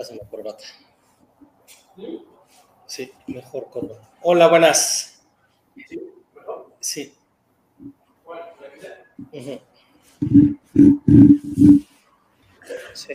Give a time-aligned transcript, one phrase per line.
[0.00, 0.64] Pásame corbata.
[2.86, 4.08] Sí, mejor corbata.
[4.22, 5.20] Hola, buenas.
[6.80, 7.14] Sí.
[12.94, 13.14] Sí.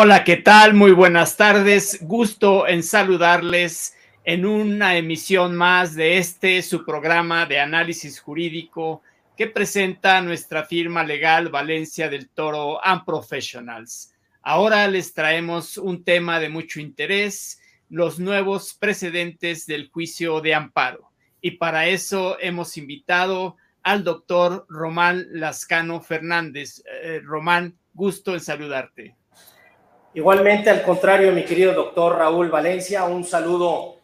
[0.00, 0.74] Hola, ¿qué tal?
[0.74, 1.98] Muy buenas tardes.
[2.02, 9.02] Gusto en saludarles en una emisión más de este, su programa de análisis jurídico
[9.36, 14.14] que presenta nuestra firma legal Valencia del Toro and Professionals.
[14.40, 21.10] Ahora les traemos un tema de mucho interés, los nuevos precedentes del juicio de amparo.
[21.40, 26.84] Y para eso hemos invitado al doctor Román Lascano Fernández.
[27.02, 29.16] Eh, Román, gusto en saludarte.
[30.18, 34.00] Igualmente, al contrario, mi querido doctor Raúl Valencia, un saludo,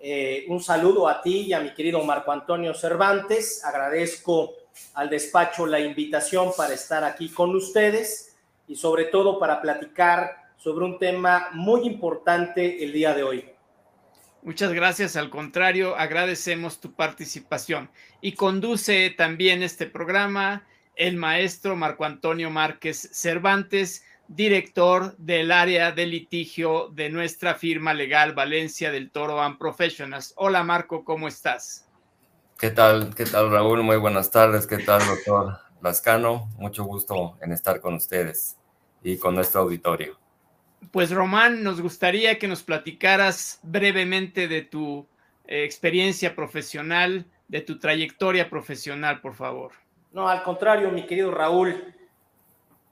[0.00, 3.62] eh, un saludo a ti y a mi querido Marco Antonio Cervantes.
[3.62, 4.54] Agradezco
[4.94, 8.34] al despacho la invitación para estar aquí con ustedes
[8.66, 13.44] y sobre todo para platicar sobre un tema muy importante el día de hoy.
[14.40, 17.90] Muchas gracias, al contrario, agradecemos tu participación.
[18.22, 20.66] Y conduce también este programa
[20.96, 28.34] el maestro Marco Antonio Márquez Cervantes, director del área de litigio de nuestra firma legal
[28.34, 30.34] Valencia del Toro and Professionals.
[30.36, 31.88] Hola Marco, ¿cómo estás?
[32.58, 33.14] ¿Qué tal?
[33.14, 33.82] ¿Qué tal Raúl?
[33.82, 34.66] Muy buenas tardes.
[34.66, 36.50] ¿Qué tal doctor Lascano?
[36.58, 38.58] Mucho gusto en estar con ustedes
[39.02, 40.18] y con nuestro auditorio.
[40.92, 45.06] Pues Román, nos gustaría que nos platicaras brevemente de tu
[45.46, 49.72] eh, experiencia profesional, de tu trayectoria profesional, por favor.
[50.12, 51.94] No, al contrario, mi querido Raúl,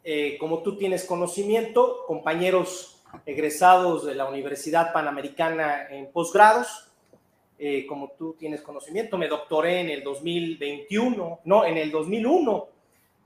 [0.09, 6.93] eh, como tú tienes conocimiento, compañeros egresados de la Universidad Panamericana en posgrados,
[7.59, 12.69] eh, como tú tienes conocimiento, me doctoré en el 2021, no, en el 2001.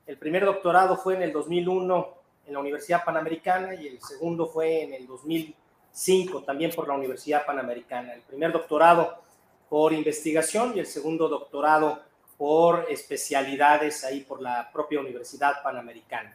[0.07, 2.13] El primer doctorado fue en el 2001
[2.47, 7.45] en la Universidad Panamericana y el segundo fue en el 2005 también por la Universidad
[7.45, 8.15] Panamericana.
[8.15, 9.21] El primer doctorado
[9.69, 12.01] por investigación y el segundo doctorado
[12.41, 16.33] por especialidades ahí por la propia Universidad Panamericana.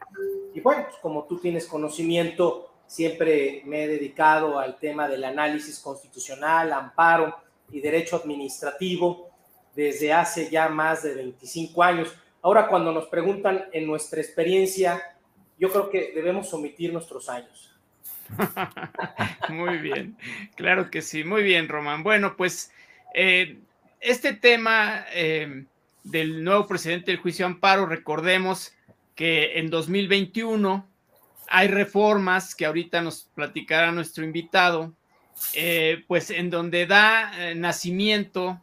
[0.53, 5.77] Y bueno, pues, como tú tienes conocimiento, siempre me he dedicado al tema del análisis
[5.79, 7.35] constitucional, amparo
[7.73, 9.31] y derecho administrativo
[9.75, 12.15] desde hace ya más de 25 años.
[12.41, 15.03] Ahora, cuando nos preguntan en nuestra experiencia,
[15.59, 17.77] yo creo que debemos omitir nuestros años.
[19.49, 20.17] Muy bien,
[20.55, 22.01] claro que sí, muy bien, Román.
[22.01, 22.71] Bueno, pues
[23.13, 23.59] eh,
[23.99, 25.05] este tema...
[25.11, 25.65] Eh,
[26.09, 28.73] del nuevo presidente del juicio de amparo, recordemos
[29.15, 30.87] que en 2021
[31.49, 34.93] hay reformas que ahorita nos platicará nuestro invitado,
[35.53, 38.61] eh, pues en donde da eh, nacimiento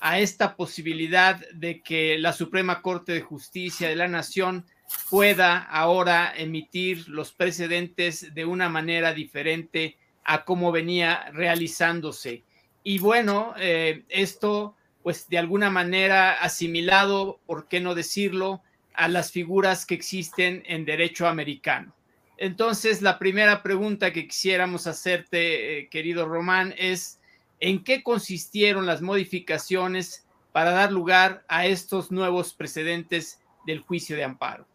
[0.00, 4.64] a esta posibilidad de que la Suprema Corte de Justicia de la Nación
[5.10, 12.44] pueda ahora emitir los precedentes de una manera diferente a cómo venía realizándose.
[12.82, 18.60] Y bueno, eh, esto pues de alguna manera asimilado, por qué no decirlo,
[18.92, 21.94] a las figuras que existen en derecho americano.
[22.38, 27.20] Entonces, la primera pregunta que quisiéramos hacerte, eh, querido Román, es
[27.60, 34.24] ¿en qué consistieron las modificaciones para dar lugar a estos nuevos precedentes del juicio de
[34.24, 34.66] amparo?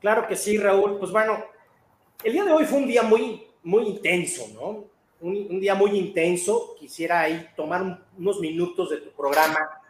[0.00, 0.98] Claro que sí, Raúl.
[0.98, 1.44] Pues bueno,
[2.24, 4.93] el día de hoy fue un día muy, muy intenso, ¿no?
[5.24, 6.76] Un, día muy intenso.
[6.78, 9.80] Quisiera ahí tomar unos minutos de tu programa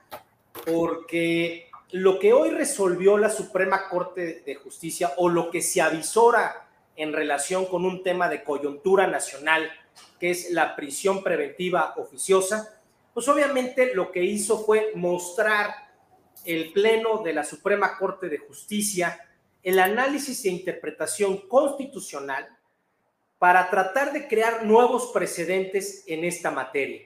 [0.65, 6.69] porque lo que hoy resolvió la Suprema Corte de Justicia o lo que se avisora
[6.97, 9.69] en relación con un tema de coyuntura nacional,
[10.21, 12.81] que es la prisión preventiva oficiosa,
[13.13, 15.75] pues obviamente lo que hizo fue mostrar
[16.45, 19.19] el Pleno de la Suprema Corte de Justicia
[19.63, 22.47] el análisis e interpretación constitucional
[23.45, 27.03] para tratar de crear nuevos precedentes en esta materia.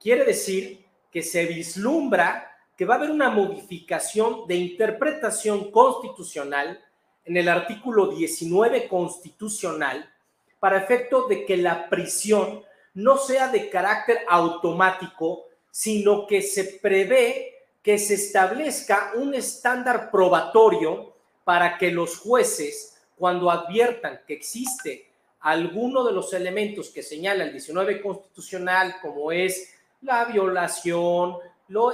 [0.00, 6.84] Quiere decir que se vislumbra que va a haber una modificación de interpretación constitucional
[7.24, 10.12] en el artículo 19 constitucional
[10.58, 12.64] para efecto de que la prisión
[12.94, 21.14] no sea de carácter automático, sino que se prevé que se establezca un estándar probatorio
[21.44, 25.09] para que los jueces, cuando adviertan que existe
[25.40, 31.36] alguno de los elementos que señala el 19 constitucional, como es la violación,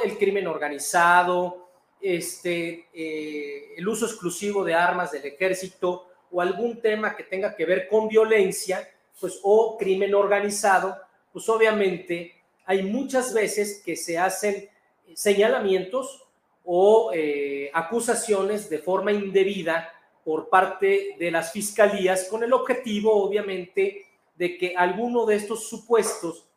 [0.03, 1.69] el crimen organizado,
[2.01, 7.67] este, eh, el uso exclusivo de armas del ejército o algún tema que tenga que
[7.67, 8.89] ver con violencia,
[9.21, 10.97] pues o crimen organizado,
[11.33, 12.35] pues obviamente
[12.65, 14.69] hay muchas veces que se hacen
[15.15, 16.25] señalamientos
[16.65, 19.93] o eh, acusaciones de forma indebida
[20.27, 26.49] por parte de las fiscalías con el objetivo, obviamente, de que alguno de estos supuestos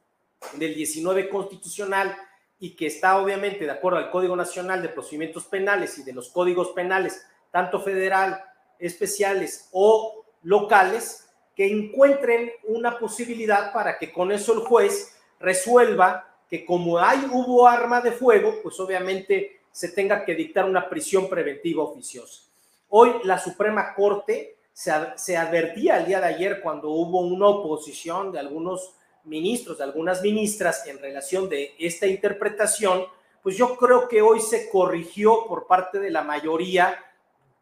[0.53, 2.17] del 19 constitucional
[2.57, 6.29] y que está obviamente de acuerdo al Código Nacional de Procedimientos Penales y de los
[6.29, 8.43] códigos penales, tanto federal,
[8.79, 16.65] especiales o locales, que encuentren una posibilidad para que con eso el juez resuelva que
[16.65, 21.83] como hay hubo arma de fuego, pues obviamente se tenga que dictar una prisión preventiva
[21.83, 22.48] oficiosa.
[22.89, 28.39] Hoy la Suprema Corte se, advertía el día de ayer cuando hubo una oposición de
[28.39, 28.95] algunos
[29.25, 33.05] ministros, de algunas ministras en relación de esta interpretación,
[33.43, 36.97] pues yo creo que hoy se corrigió por parte de la mayoría.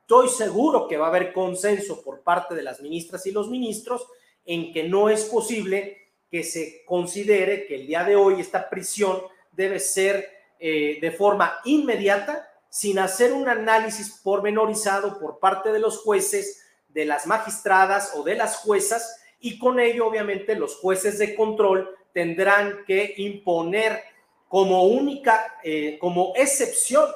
[0.02, 4.08] Estoy seguro que va a haber consenso por parte de las ministras y los ministros
[4.46, 5.98] en que no es posible
[6.32, 9.22] que se considere que el día de hoy esta prisión
[9.52, 15.98] debe ser eh, de forma inmediata, sin hacer un análisis pormenorizado por parte de los
[15.98, 21.34] jueces, de las magistradas o de las juezas, y con ello obviamente los jueces de
[21.34, 24.04] control tendrán que imponer
[24.48, 27.10] como única, eh, como excepción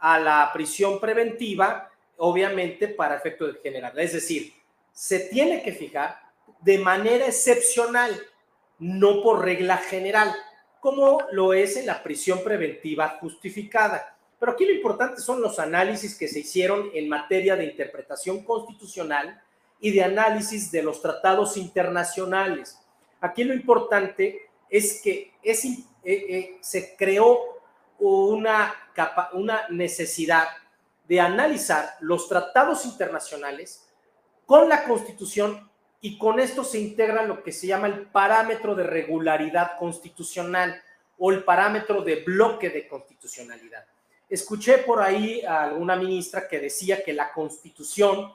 [0.00, 3.98] a la prisión preventiva, obviamente para efecto general.
[3.98, 4.52] Es decir,
[4.92, 6.20] se tiene que fijar
[6.60, 8.14] de manera excepcional
[8.78, 10.34] no por regla general,
[10.78, 14.15] como lo es en la prisión preventiva justificada.
[14.38, 19.42] Pero aquí lo importante son los análisis que se hicieron en materia de interpretación constitucional
[19.80, 22.78] y de análisis de los tratados internacionales.
[23.20, 25.56] Aquí lo importante es que eh,
[26.04, 27.38] eh, se creó
[27.98, 28.74] una
[29.70, 30.48] necesidad
[31.08, 33.86] de analizar los tratados internacionales
[34.44, 38.84] con la constitución y con esto se integra lo que se llama el parámetro de
[38.84, 40.82] regularidad constitucional
[41.18, 43.84] o el parámetro de bloque de constitucionalidad.
[44.28, 48.32] Escuché por ahí a alguna ministra que decía que la constitución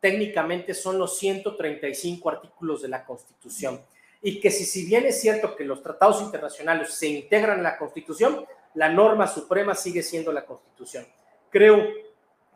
[0.00, 3.80] técnicamente son los 135 artículos de la constitución
[4.22, 7.76] y que si, si bien es cierto que los tratados internacionales se integran en la
[7.76, 11.06] constitución, la norma suprema sigue siendo la constitución.
[11.50, 11.86] Creo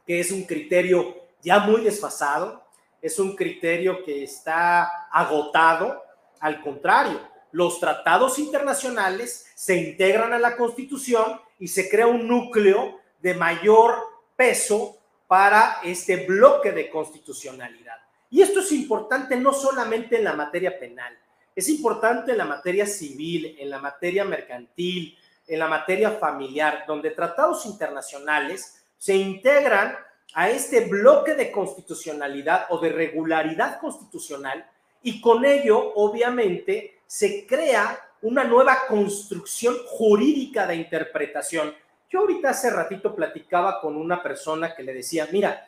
[0.07, 2.65] que es un criterio ya muy desfasado,
[3.01, 6.03] es un criterio que está agotado.
[6.41, 7.21] Al contrario,
[7.53, 13.97] los tratados internacionales se integran a la Constitución y se crea un núcleo de mayor
[14.37, 14.97] peso
[15.27, 17.97] para este bloque de constitucionalidad.
[18.31, 21.19] Y esto es importante no solamente en la materia penal,
[21.55, 27.11] es importante en la materia civil, en la materia mercantil, en la materia familiar, donde
[27.11, 29.97] tratados internacionales se integran
[30.35, 34.69] a este bloque de constitucionalidad o de regularidad constitucional
[35.03, 41.75] y con ello, obviamente, se crea una nueva construcción jurídica de interpretación.
[42.11, 45.67] Yo ahorita hace ratito platicaba con una persona que le decía, mira,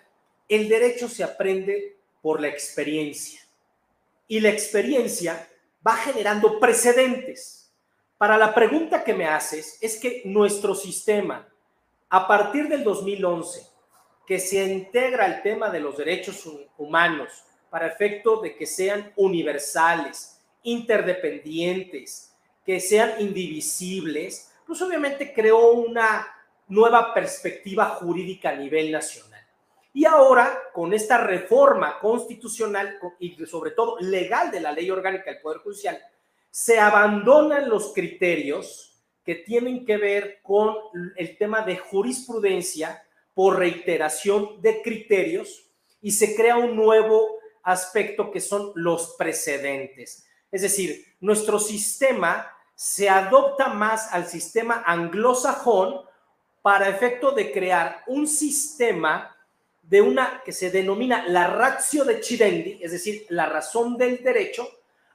[0.49, 3.41] el derecho se aprende por la experiencia
[4.29, 5.49] y la experiencia
[5.87, 7.73] va generando precedentes.
[8.19, 11.49] Para la pregunta que me haces, es que nuestro sistema,
[12.11, 13.67] a partir del 2011,
[14.27, 20.40] que se integra el tema de los derechos humanos para efecto de que sean universales,
[20.62, 26.26] interdependientes, que sean indivisibles, pues obviamente creó una
[26.69, 29.40] nueva perspectiva jurídica a nivel nacional.
[29.93, 35.40] Y ahora, con esta reforma constitucional y sobre todo legal de la ley orgánica del
[35.40, 35.98] Poder Judicial,
[36.50, 40.76] se abandonan los criterios que tienen que ver con
[41.17, 43.02] el tema de jurisprudencia
[43.34, 50.26] por reiteración de criterios y se crea un nuevo aspecto que son los precedentes.
[50.51, 56.01] Es decir, nuestro sistema se adopta más al sistema anglosajón
[56.63, 59.37] para efecto de crear un sistema
[59.83, 64.69] de una que se denomina la ratio de Chidendi, es decir, la razón del derecho,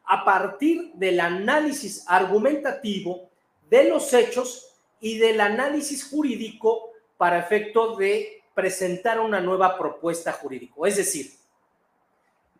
[0.03, 3.29] a partir del análisis argumentativo
[3.69, 10.75] de los hechos y del análisis jurídico para efecto de presentar una nueva propuesta jurídica.
[10.85, 11.31] Es decir,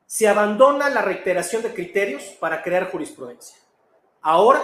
[0.05, 3.57] se abandona la reiteración de criterios para crear jurisprudencia.
[4.21, 4.61] Ahora,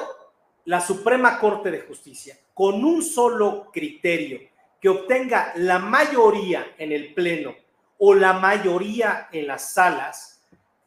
[0.65, 4.39] la Suprema Corte de Justicia, con un solo criterio
[4.79, 7.55] que obtenga la mayoría en el Pleno
[7.98, 10.41] o la mayoría en las salas,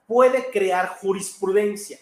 [0.06, 1.99] puede crear jurisprudencia,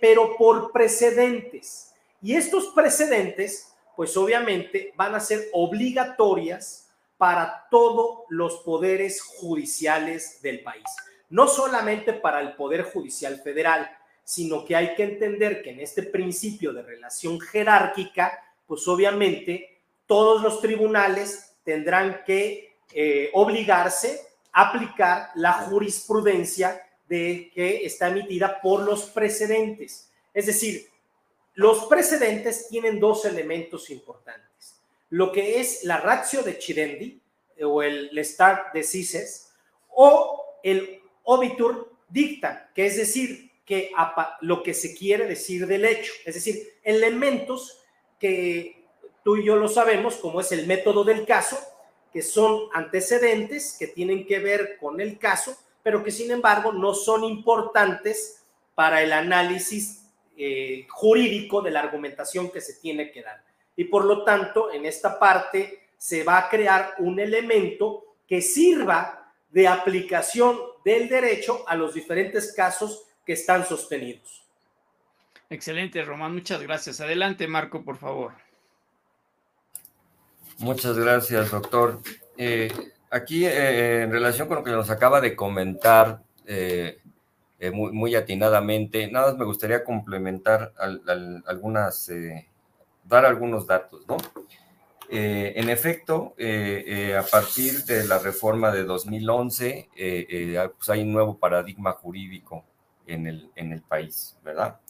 [0.00, 1.94] pero por precedentes.
[2.20, 10.62] Y estos precedentes, pues obviamente van a ser obligatorias para todos los poderes judiciales del
[10.62, 10.84] país.
[11.34, 13.90] No solamente para el Poder Judicial Federal,
[14.22, 20.40] sino que hay que entender que en este principio de relación jerárquica, pues obviamente todos
[20.42, 24.20] los tribunales tendrán que eh, obligarse
[24.52, 30.12] a aplicar la jurisprudencia de que está emitida por los precedentes.
[30.32, 30.88] Es decir,
[31.54, 34.80] los precedentes tienen dos elementos importantes.
[35.10, 37.20] Lo que es la ratio de Chirendi
[37.60, 39.52] o el start decisis
[39.88, 43.90] o el obitur dicta, que es decir, que
[44.42, 47.80] lo que se quiere decir del hecho, es decir, elementos
[48.20, 48.84] que
[49.22, 51.58] tú y yo lo sabemos, como es el método del caso,
[52.12, 56.94] que son antecedentes que tienen que ver con el caso, pero que sin embargo no
[56.94, 58.42] son importantes
[58.74, 60.04] para el análisis
[60.36, 63.42] eh, jurídico de la argumentación que se tiene que dar.
[63.76, 69.23] Y por lo tanto, en esta parte se va a crear un elemento que sirva
[69.54, 74.42] de aplicación del derecho a los diferentes casos que están sostenidos.
[75.48, 77.00] Excelente, Román, muchas gracias.
[77.00, 78.32] Adelante, Marco, por favor.
[80.58, 82.00] Muchas gracias, doctor.
[82.36, 82.68] Eh,
[83.10, 86.98] aquí, eh, en relación con lo que nos acaba de comentar eh,
[87.72, 90.74] muy, atinadamente, nada más me gustaría complementar
[91.46, 92.10] algunas,
[93.04, 94.16] dar algunos datos, ¿no?
[95.10, 99.88] En efecto, a partir de la reforma de 2011,
[100.76, 102.64] pues hay un nuevo paradigma jurídico
[103.06, 104.80] en el, país, ¿verdad?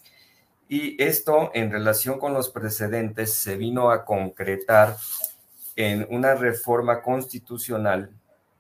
[0.69, 4.97] Y esto en relación con los precedentes se vino a concretar
[5.77, 8.11] en una reforma constitucional,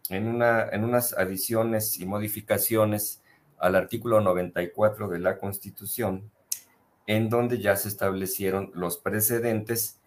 [0.08, 3.23] en unas adiciones y modificaciones
[3.58, 6.30] al artículo 94 de la Constitución,
[7.06, 10.00] en donde ya se establecieron los precedentes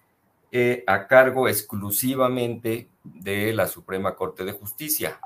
[0.51, 5.19] eh, a cargo exclusivamente de la Suprema Corte de Justicia,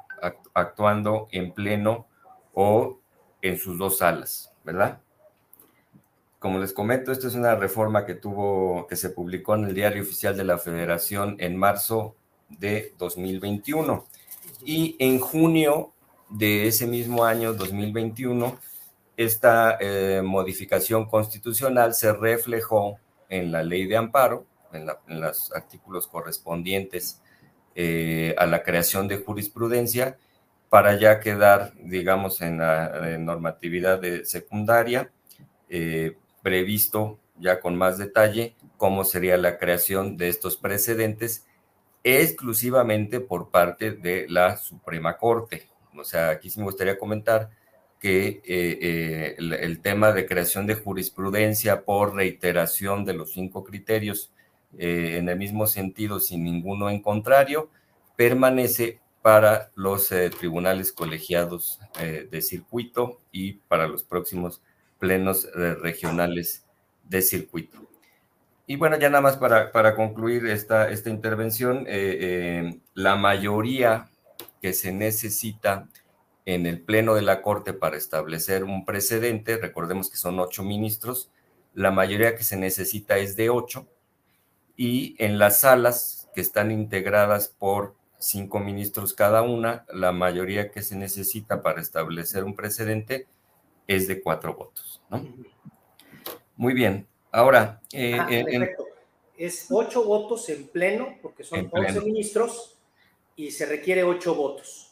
[0.53, 2.07] actuando en pleno
[2.53, 2.99] o
[3.41, 5.01] en sus dos salas, ¿verdad?
[6.39, 10.01] Como les comento, esta es una reforma que tuvo, que se publicó en el Diario
[10.01, 12.15] Oficial de la Federación en marzo
[12.49, 14.05] de 2021.
[14.65, 15.93] Y en junio
[16.29, 18.57] de ese mismo año, 2021,
[19.17, 22.97] esta eh, modificación constitucional se reflejó
[23.29, 24.87] en la ley de amparo, en,
[25.21, 27.21] los artículos correspondientes
[27.75, 30.17] eh, a la creación de jurisprudencia,
[30.69, 35.11] para ya quedar, digamos, en la normatividad de secundaria,
[35.69, 41.45] eh, previsto ya con más detalle cómo sería la creación de estos precedentes
[42.03, 45.67] exclusivamente por parte de la Suprema Corte.
[45.97, 47.49] O sea, aquí sí me gustaría comentar
[47.99, 54.31] que eh, el, tema de creación de jurisprudencia por reiteración de los cinco criterios
[54.77, 57.69] en el mismo sentido, sin ninguno en contrario,
[58.15, 64.61] permanece para los eh, tribunales colegiados eh, de circuito y para los próximos
[64.99, 66.65] plenos eh, regionales
[67.03, 67.77] de circuito.
[68.65, 71.85] Y bueno, ya nada más para, para concluir esta, esta intervención,
[72.93, 74.09] la mayoría
[74.61, 75.89] que se necesita
[76.45, 81.29] en el pleno de la Corte para establecer un precedente, recordemos que son ocho ministros,
[81.73, 83.87] la mayoría que se necesita es de ocho,
[84.75, 90.83] y en las salas que están integradas por cinco ministros cada una, la mayoría que
[90.83, 93.27] se necesita para establecer un precedente
[93.87, 95.01] es de cuatro votos.
[95.09, 95.25] ¿no?
[96.55, 97.81] Muy bien, ahora...
[97.91, 98.19] Eh,
[99.37, 102.77] es ocho votos en pleno, porque son once ministros,
[103.35, 104.90] y se requiere ocho votos,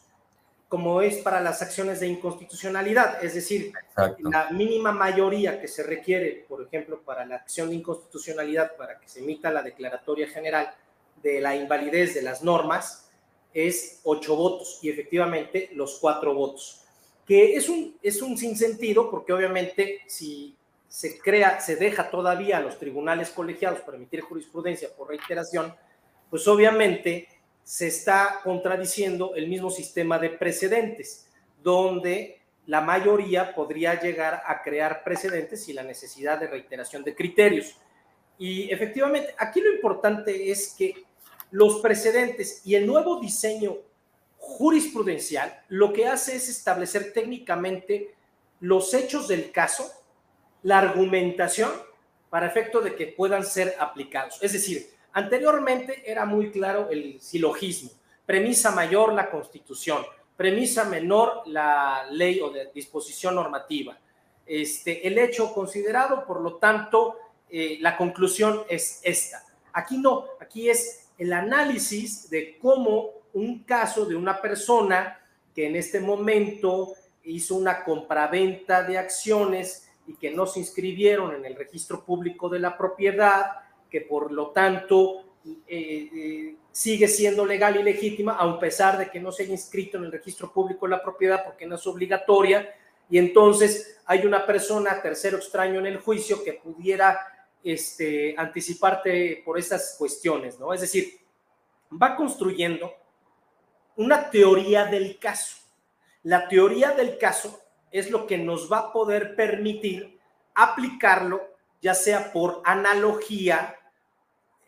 [0.70, 3.74] como es para las acciones de inconstitucionalidad, es decir,
[4.20, 9.10] la mínima mayoría que se requiere, por ejemplo, para la acción de inconstitucionalidad, para que
[9.10, 10.72] se emita la declaratoria general
[11.24, 13.10] de la invalidez de las normas,
[13.52, 16.84] es ocho votos y efectivamente los cuatro votos,
[17.26, 20.56] que es un, es un sinsentido porque obviamente si
[20.88, 25.74] se crea, se deja todavía a los tribunales colegiados para emitir jurisprudencia por reiteración,
[26.30, 27.28] pues obviamente
[27.70, 31.30] se está contradiciendo el mismo sistema de precedentes,
[31.62, 37.76] donde la mayoría podría llegar a crear precedentes sin la necesidad de reiteración de criterios.
[38.40, 40.96] Y efectivamente, aquí lo importante es que
[41.52, 43.78] los precedentes y el nuevo diseño
[44.40, 48.16] jurisprudencial lo que hace es establecer técnicamente
[48.62, 49.88] los hechos del caso,
[50.64, 51.70] la argumentación
[52.32, 54.40] para efecto de que puedan ser aplicados.
[54.42, 57.92] Es decir, anteriormente era muy claro el silogismo,
[58.26, 60.04] premisa mayor la constitución,
[60.36, 63.98] premisa menor la ley o de disposición normativa.
[64.46, 67.18] Este, el hecho considerado, por lo tanto,
[67.50, 69.44] eh, la conclusión es esta.
[69.74, 75.20] Aquí no, aquí es el análisis de cómo un caso de una persona
[75.54, 81.46] que en este momento hizo una compraventa de acciones y que no se inscribieron en
[81.46, 83.52] el registro público de la propiedad,
[83.90, 89.20] que por lo tanto eh, eh, sigue siendo legal y legítima, a pesar de que
[89.20, 92.76] no se haya inscrito en el registro público la propiedad porque no es obligatoria,
[93.10, 97.20] y entonces hay una persona, tercero extraño en el juicio, que pudiera
[97.64, 100.74] este, anticiparte por esas cuestiones, ¿no?
[100.74, 101.20] Es decir,
[101.92, 102.94] va construyendo
[103.96, 105.58] una teoría del caso.
[106.24, 107.60] La teoría del caso
[107.92, 110.20] es lo que nos va a poder permitir
[110.54, 113.79] aplicarlo, ya sea por analogía,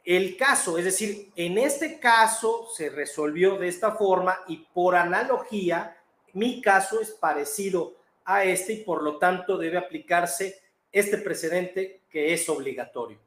[0.03, 5.97] el caso, es decir, en este caso se resolvió de esta forma y por analogía,
[6.33, 10.59] mi caso es parecido a este y por lo tanto debe aplicarse
[10.91, 13.19] este precedente que es obligatorio.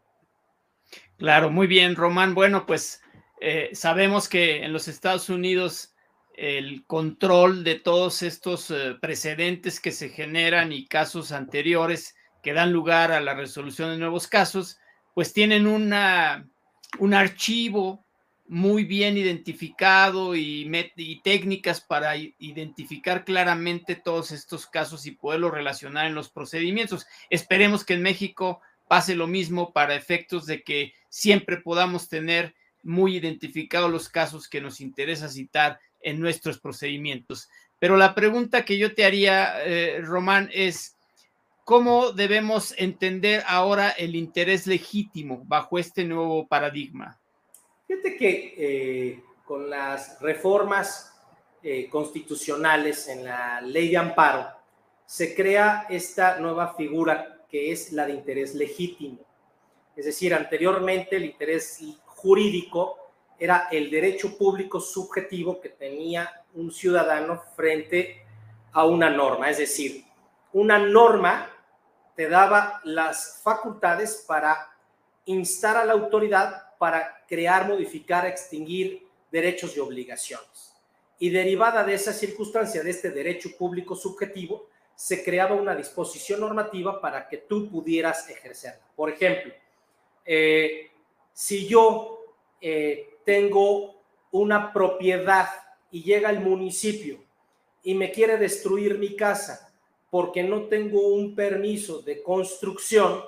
[1.17, 2.35] Claro, muy bien, Román.
[2.35, 3.01] Bueno, pues
[3.41, 5.95] eh, sabemos que en los Estados Unidos
[6.37, 12.73] el control de todos estos eh, precedentes que se generan y casos anteriores que dan
[12.73, 14.79] lugar a la resolución de nuevos casos,
[15.15, 16.49] pues tienen una,
[16.99, 18.05] un archivo
[18.47, 20.71] muy bien identificado y,
[21.25, 27.07] técnicas para identificar claramente todos estos casos y poderlos relacionar en los procedimientos.
[27.31, 33.17] Esperemos que en México pase lo mismo para efectos de que siempre podamos tener muy
[33.17, 37.49] identificados los casos que nos interesa citar en nuestros procedimientos.
[37.79, 40.97] Pero la pregunta que yo te haría, eh, Román, es,
[41.65, 47.19] ¿cómo debemos entender ahora el interés legítimo bajo este nuevo paradigma?
[47.87, 51.13] Fíjate que eh, con las reformas
[51.63, 54.49] eh, constitucionales en la ley de amparo,
[55.07, 59.19] se crea esta nueva figura que es la de interés legítimo.
[59.97, 62.99] Es decir, anteriormente el interés jurídico
[63.39, 68.27] era el derecho público subjetivo que tenía un ciudadano frente
[68.73, 69.51] a una norma.
[69.51, 70.05] Es decir,
[70.53, 71.54] una norma
[72.15, 74.71] te daba las facultades para
[75.27, 80.75] instar a la autoridad para crear, modificar, extinguir derechos y obligaciones.
[81.19, 87.01] Y derivada de esa circunstancia, de este derecho público subjetivo, se creaba una disposición normativa
[87.01, 88.85] para que tú pudieras ejercerla.
[88.95, 89.53] Por ejemplo,
[90.25, 90.91] eh,
[91.33, 92.25] si yo
[92.61, 95.49] eh, tengo una propiedad
[95.91, 97.25] y llega el municipio
[97.83, 99.74] y me quiere destruir mi casa
[100.15, 103.21] porque no tengo un permiso de construcción,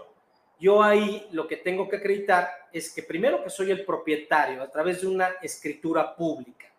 [0.61, 4.70] yo ahí lo que tengo que acreditar es que primero que soy el propietario a
[4.70, 6.72] través de una escritura pública.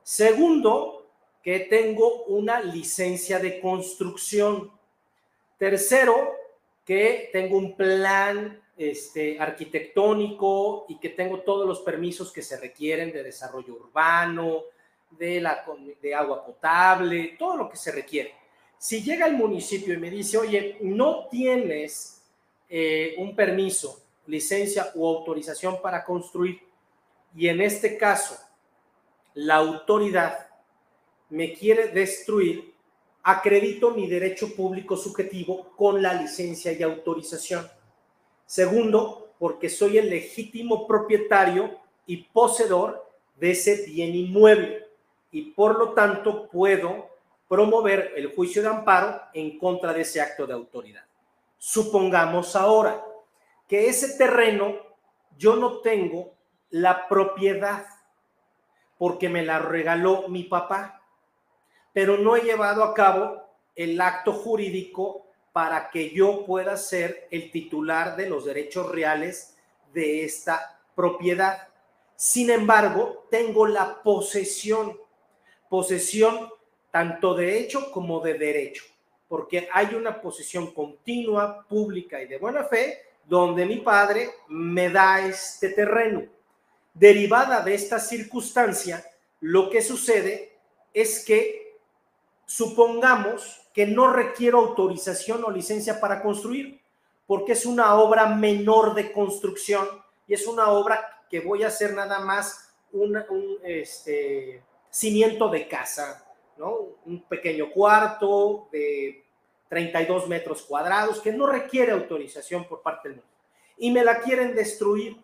[0.00, 1.10] Segundo,
[1.42, 4.70] que tengo una licencia de construcción.
[5.56, 6.36] Tercero,
[6.84, 13.10] que tengo un plan este, arquitectónico y que tengo todos los permisos que se requieren
[13.10, 14.62] de desarrollo urbano,
[15.10, 15.64] de, la,
[16.00, 18.38] de agua potable, todo lo que se requiere.
[18.78, 22.22] Si llega el municipio y me dice, oye, no tienes
[22.68, 26.60] eh, un permiso, licencia u autorización para construir,
[27.34, 28.38] y en este caso
[29.34, 30.48] la autoridad
[31.30, 32.72] me quiere destruir,
[33.22, 37.68] acredito mi derecho público subjetivo con la licencia y autorización.
[38.46, 43.06] Segundo, porque soy el legítimo propietario y poseedor
[43.38, 44.86] de ese bien inmueble
[45.30, 47.08] y por lo tanto puedo
[47.48, 51.04] promover el juicio de amparo en contra de ese acto de autoridad.
[51.56, 53.02] Supongamos ahora
[53.66, 54.76] que ese terreno
[55.36, 56.34] yo no tengo
[56.70, 57.86] la propiedad
[58.98, 61.02] porque me la regaló mi papá,
[61.92, 67.50] pero no he llevado a cabo el acto jurídico para que yo pueda ser el
[67.50, 69.56] titular de los derechos reales
[69.92, 71.68] de esta propiedad.
[72.16, 74.98] Sin embargo, tengo la posesión,
[75.68, 76.50] posesión
[76.98, 78.82] tanto de hecho como de derecho,
[79.28, 85.24] porque hay una posesión continua, pública y de buena fe, donde mi padre me da
[85.24, 86.24] este terreno.
[86.92, 89.04] Derivada de esta circunstancia,
[89.38, 90.58] lo que sucede
[90.92, 91.78] es que
[92.44, 96.80] supongamos que no requiero autorización o licencia para construir,
[97.28, 99.86] porque es una obra menor de construcción
[100.26, 103.16] y es una obra que voy a hacer nada más un,
[103.62, 106.24] este, cimiento de casa,
[106.58, 106.96] ¿no?
[107.06, 109.24] Un pequeño cuarto de
[109.68, 113.32] 32 metros cuadrados que no requiere autorización por parte del mundo.
[113.76, 115.16] Y me la quieren destruir.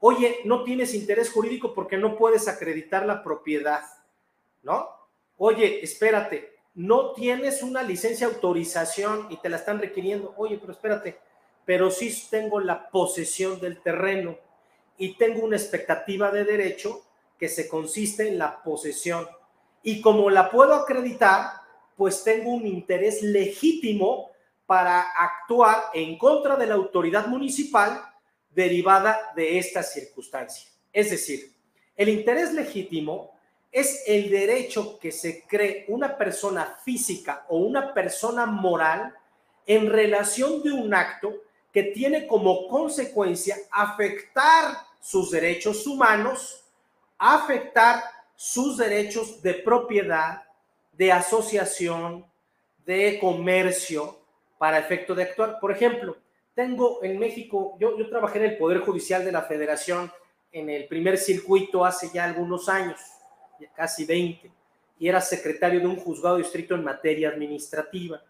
[0.00, 3.82] Oye, no tienes interés jurídico porque no puedes acreditar la propiedad,
[4.62, 4.88] ¿no?
[5.36, 10.34] Oye, espérate, no tienes una licencia autorización y te la están requiriendo.
[10.36, 11.18] Oye, pero espérate,
[11.64, 14.38] pero sí tengo la posesión del terreno
[14.96, 17.04] y tengo una expectativa de derecho
[17.38, 19.28] que se consiste en la posesión.
[19.82, 21.50] Y como la puedo acreditar,
[21.96, 24.30] pues tengo un interés legítimo
[24.66, 28.02] para actuar en contra de la autoridad municipal
[28.50, 30.68] derivada de esta circunstancia.
[30.92, 31.52] Es decir,
[31.96, 33.32] el interés legítimo
[33.72, 39.14] es el derecho que se cree una persona física o una persona moral
[39.66, 41.34] en relación de un acto
[41.72, 46.64] que tiene como consecuencia afectar sus derechos humanos,
[47.18, 48.02] afectar
[48.40, 50.44] sus derechos de propiedad,
[50.92, 52.24] de asociación,
[52.86, 54.16] de comercio,
[54.58, 55.58] para efecto de actuar.
[55.60, 56.16] Por ejemplo,
[56.54, 60.12] tengo en México, yo, yo trabajé en el Poder Judicial de la Federación
[60.52, 63.00] en el primer circuito hace ya algunos años,
[63.74, 64.52] casi 20,
[65.00, 68.22] y era secretario de un juzgado distrito en materia administrativa.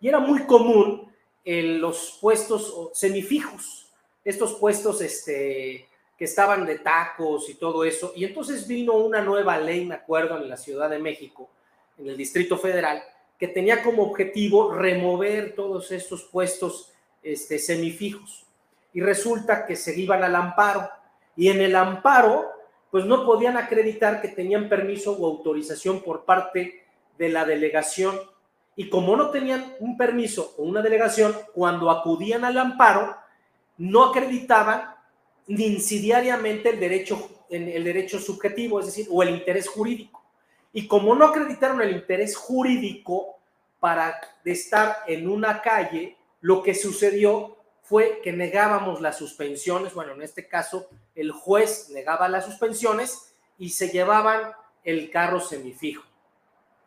[0.00, 1.12] Y era muy común
[1.44, 3.92] en los puestos semifijos,
[4.24, 8.12] estos puestos este, que estaban de tacos y todo eso.
[8.16, 11.50] Y entonces vino una nueva ley, me acuerdo, en la Ciudad de México,
[11.98, 13.02] en el Distrito Federal,
[13.38, 18.46] que tenía como objetivo remover todos estos puestos este, semifijos.
[18.94, 20.88] Y resulta que se iban al amparo.
[21.36, 22.46] Y en el amparo,
[22.90, 26.82] pues no podían acreditar que tenían permiso o autorización por parte
[27.18, 28.18] de la delegación.
[28.74, 33.14] Y como no tenían un permiso o una delegación, cuando acudían al amparo,
[33.76, 34.95] no acreditaban
[35.48, 40.22] incidiariamente el derecho, el derecho subjetivo, es decir, o el interés jurídico.
[40.72, 43.38] Y como no acreditaron el interés jurídico
[43.80, 50.22] para estar en una calle, lo que sucedió fue que negábamos las suspensiones, bueno, en
[50.22, 56.04] este caso el juez negaba las suspensiones y se llevaban el carro semifijo.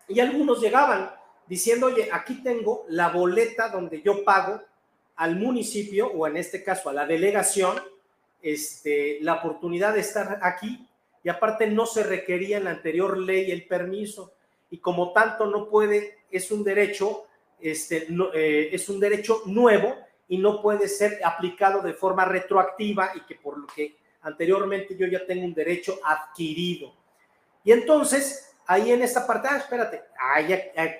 [0.08, 1.12] Y algunos llegaban
[1.48, 4.62] diciendo, oye, aquí tengo la boleta donde yo pago
[5.15, 7.82] al municipio o en este caso a la delegación
[8.41, 10.88] este, la oportunidad de estar aquí
[11.23, 14.34] y aparte no se requería en la anterior ley el permiso
[14.69, 17.25] y como tanto no puede, es un derecho,
[17.60, 19.95] este, eh, es un derecho nuevo
[20.28, 25.08] y no puede ser aplicado de forma retroactiva y que por lo que anteriormente yo
[25.08, 26.93] ya tengo un derecho adquirido.
[27.63, 30.54] Y entonces, ahí en esta parte, ah, espérate, hay,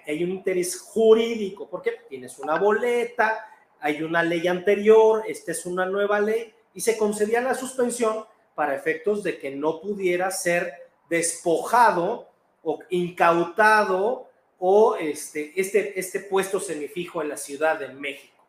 [0.06, 3.46] hay un interés jurídico, porque tienes una boleta,
[3.80, 8.76] hay una ley anterior, esta es una nueva ley, y se concedía la suspensión para
[8.76, 12.30] efectos de que no pudiera ser despojado
[12.64, 14.30] o incautado
[14.60, 18.44] o este, este, este puesto semifijo en la Ciudad de México.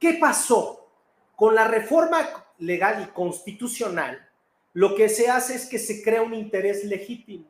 [0.00, 0.88] ¿Qué pasó?
[1.34, 4.26] Con la reforma legal y constitucional,
[4.72, 7.44] lo que se hace es que se crea un interés legítimo.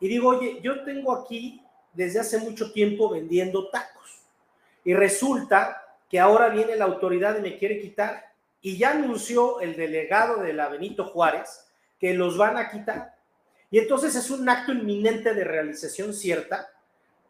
[0.00, 4.22] Y digo, oye, yo tengo aquí desde hace mucho tiempo vendiendo tacos.
[4.84, 8.31] Y resulta que ahora viene la autoridad y me quiere quitar
[8.62, 11.66] y ya anunció el delegado de la Benito Juárez
[11.98, 13.16] que los van a quitar.
[13.70, 16.70] Y entonces es un acto inminente de realización cierta,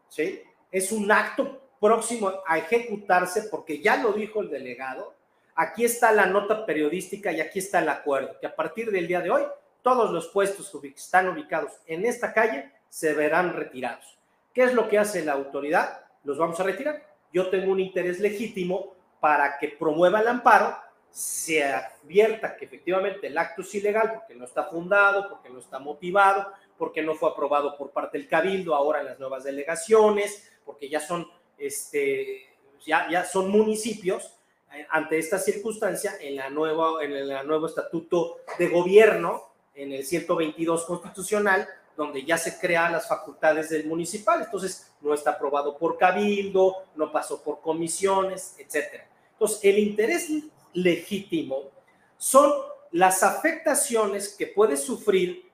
[0.09, 0.41] ¿sí?
[0.71, 5.15] Es un acto próximo a ejecutarse porque ya lo dijo el delegado.
[5.55, 9.21] Aquí está la nota periodística y aquí está el acuerdo, que a partir del día
[9.21, 9.43] de hoy
[9.81, 14.17] todos los puestos que están ubicados en esta calle se verán retirados.
[14.53, 16.01] ¿Qué es lo que hace la autoridad?
[16.23, 17.03] Los vamos a retirar.
[17.31, 20.77] Yo tengo un interés legítimo para que promueva el amparo
[21.13, 25.77] se advierta que efectivamente el acto es ilegal porque no está fundado, porque no está
[25.77, 30.89] motivado, porque no fue aprobado por parte del cabildo ahora en las nuevas delegaciones, porque
[30.89, 32.47] ya son, este,
[32.83, 34.33] ya, ya son municipios
[34.73, 40.03] eh, ante esta circunstancia en la nueva, en el nuevo estatuto de gobierno, en el
[40.03, 44.41] 122 constitucional, donde ya se crean las facultades del municipal.
[44.41, 49.07] Entonces, no está aprobado por cabildo, no pasó por comisiones, etcétera.
[49.33, 50.27] Entonces, el interés
[50.73, 51.71] legítimo
[52.17, 52.51] son
[52.91, 55.51] las afectaciones que puede sufrir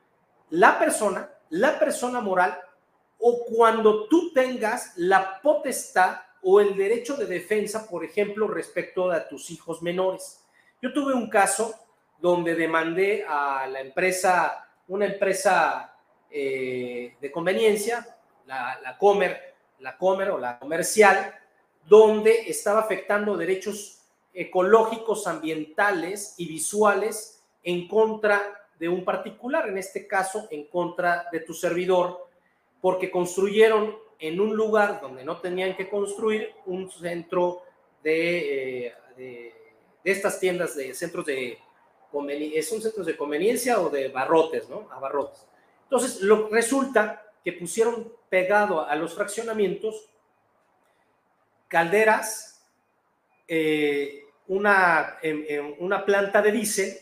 [0.49, 2.59] la persona, la persona moral,
[3.19, 9.27] o cuando tú tengas la potestad o el derecho de defensa, por ejemplo, respecto a
[9.27, 10.43] tus hijos menores.
[10.81, 11.73] Yo tuve un caso
[12.19, 15.93] donde demandé a la empresa, una empresa
[16.29, 18.05] eh, de conveniencia,
[18.45, 21.35] la, la Comer, la Comer o la comercial,
[21.85, 23.98] donde estaba afectando derechos
[24.39, 31.41] ecológicos, ambientales y visuales en contra de un particular, en este caso en contra de
[31.41, 32.25] tu servidor,
[32.79, 37.63] porque construyeron en un lugar donde no tenían que construir un centro
[38.01, 39.53] de, eh, de,
[40.05, 41.57] estas tiendas de centros de
[42.63, 44.87] son centros de conveniencia o de barrotes, ¿no?
[44.91, 45.45] Abarrotes.
[45.83, 50.09] Entonces, lo, resulta que pusieron pegado a los fraccionamientos
[51.67, 52.65] calderas,
[53.49, 55.17] eh, una,
[55.79, 56.97] una planta de diésel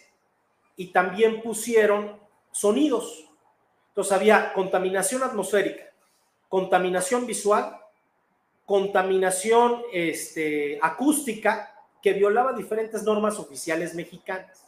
[0.76, 2.20] y también pusieron
[2.52, 3.26] sonidos.
[3.90, 5.92] Entonces había contaminación atmosférica,
[6.50, 7.80] contaminación visual,
[8.66, 14.66] contaminación este, acústica que violaba diferentes normas oficiales mexicanas.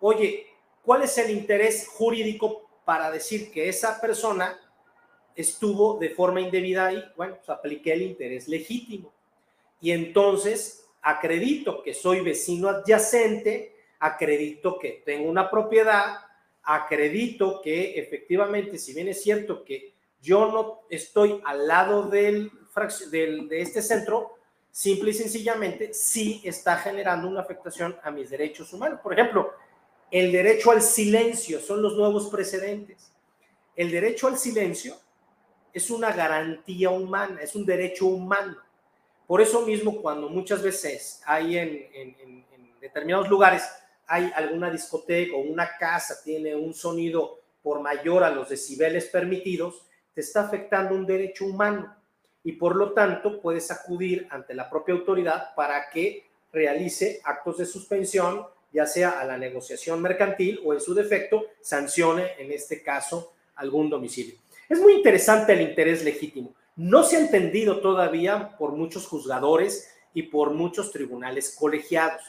[0.00, 0.46] Oye,
[0.84, 4.58] ¿cuál es el interés jurídico para decir que esa persona
[5.34, 7.02] estuvo de forma indebida ahí?
[7.16, 9.12] Bueno, pues apliqué el interés legítimo.
[9.80, 16.16] Y entonces acredito que soy vecino adyacente, acredito que tengo una propiedad,
[16.62, 22.50] acredito que efectivamente, si bien es cierto que yo no estoy al lado de
[23.50, 24.36] este centro,
[24.70, 29.00] simple y sencillamente sí está generando una afectación a mis derechos humanos.
[29.02, 29.52] Por ejemplo,
[30.10, 33.12] el derecho al silencio son los nuevos precedentes.
[33.74, 34.96] El derecho al silencio
[35.72, 38.56] es una garantía humana, es un derecho humano.
[39.30, 42.44] Por eso mismo, cuando muchas veces hay en,
[42.80, 43.62] determinados lugares,
[44.04, 49.86] hay alguna discoteca o una casa tiene un sonido por mayor a los decibeles permitidos,
[50.14, 51.94] te está afectando un derecho humano
[52.42, 57.66] y por lo tanto puedes acudir ante la propia autoridad para que realice actos de
[57.66, 63.34] suspensión, ya sea a la negociación mercantil o en su defecto sancione, en este caso,
[63.54, 64.34] algún domicilio.
[64.68, 66.52] Es muy interesante el interés legítimo.
[66.82, 72.22] No se ha entendido todavía por muchos juzgadores y por muchos tribunales colegiados.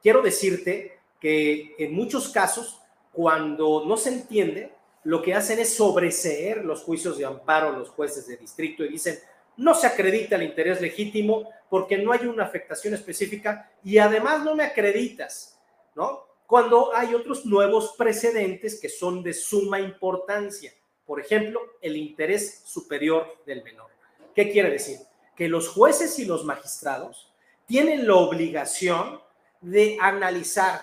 [0.00, 2.80] Quiero decirte que en muchos casos,
[3.12, 8.28] cuando no se entiende, lo que hacen es sobreseer los juicios de amparo los jueces
[8.28, 9.18] de distrito y dicen,
[9.56, 14.54] no se acredita el interés legítimo porque no hay una afectación específica y además no
[14.54, 15.58] me acreditas,
[15.96, 16.24] ¿no?
[16.46, 20.72] Cuando hay otros nuevos precedentes que son de suma importancia.
[21.08, 23.90] Por ejemplo, el interés superior del menor.
[24.34, 24.98] ¿Qué quiere decir?
[25.34, 27.32] Que los jueces y los magistrados
[27.64, 29.18] tienen la obligación
[29.62, 30.82] de analizar,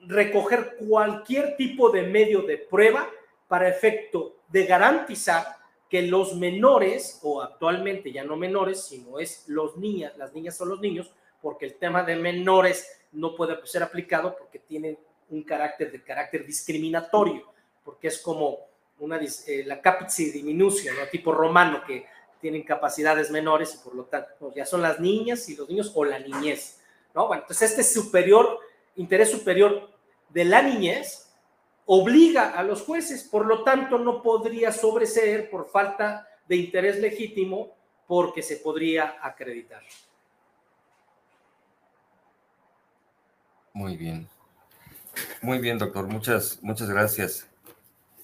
[0.00, 3.10] recoger cualquier tipo de medio de prueba
[3.48, 5.44] para efecto de garantizar
[5.90, 10.70] que los menores, o actualmente ya no menores, sino es los niñas, las niñas son
[10.70, 15.92] los niños, porque el tema de menores no puede ser aplicado porque tienen un carácter
[15.92, 17.52] de carácter discriminatorio,
[17.84, 18.69] porque es como
[19.00, 21.06] una, eh, la capici diminucia, ¿no?
[21.10, 22.06] tipo romano, que
[22.40, 25.92] tienen capacidades menores y por lo tanto pues, ya son las niñas y los niños
[25.94, 26.80] o la niñez.
[27.14, 27.26] ¿no?
[27.26, 28.58] Bueno, entonces este superior,
[28.96, 29.90] interés superior
[30.28, 31.28] de la niñez
[31.86, 37.76] obliga a los jueces, por lo tanto no podría sobreseer por falta de interés legítimo
[38.06, 39.82] porque se podría acreditar.
[43.72, 44.28] Muy bien.
[45.42, 46.06] Muy bien, doctor.
[46.06, 47.46] Muchas, muchas gracias.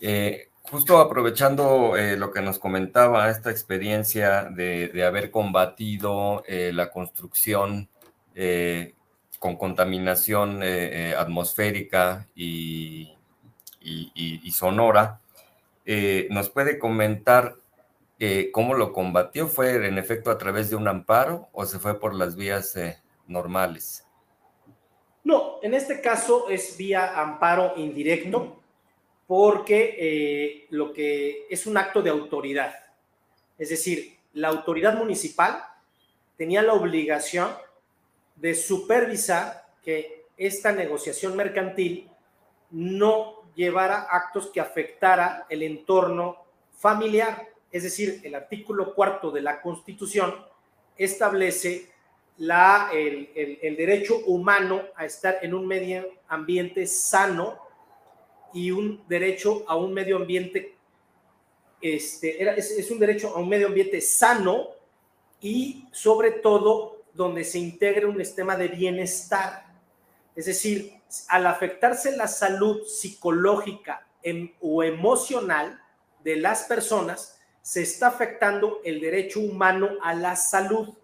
[0.01, 6.91] Eh, justo aprovechando eh, lo que nos comentaba, esta experiencia de, haber combatido eh, la
[6.91, 7.89] construcción
[8.35, 8.95] eh,
[9.39, 10.63] con contaminación
[11.17, 13.13] atmosférica y,
[14.51, 15.21] sonora,
[16.31, 17.57] ¿nos puede comentar
[18.53, 19.47] cómo lo combatió?
[19.47, 22.75] ¿Fue en efecto a través de un amparo o se fue por las vías
[23.27, 24.07] normales?
[25.23, 28.57] No, en este caso es vía amparo indirecto
[29.27, 32.75] porque eh, lo que es un acto de autoridad.
[33.59, 35.65] Es decir, la autoridad municipal
[36.37, 37.51] tenía la obligación
[38.37, 42.09] de supervisar que esta negociación mercantil
[42.71, 46.45] no llevara actos que afectara el entorno
[46.77, 47.49] familiar.
[47.73, 50.35] Es decir, el artículo cuarto de la Constitución
[50.97, 51.91] establece
[52.39, 57.66] la, el, el derecho humano a estar en un medio ambiente sano
[58.53, 60.77] y un derecho a un medio ambiente,
[61.81, 64.69] este, era, es, un derecho a un medio ambiente sano
[65.41, 69.67] y sobre todo donde se integre un sistema de bienestar.
[70.35, 70.95] Es decir,
[71.29, 75.81] al afectarse la salud psicológica em, o emocional
[76.23, 80.95] de las personas, se está afectando el derecho humano a la salud.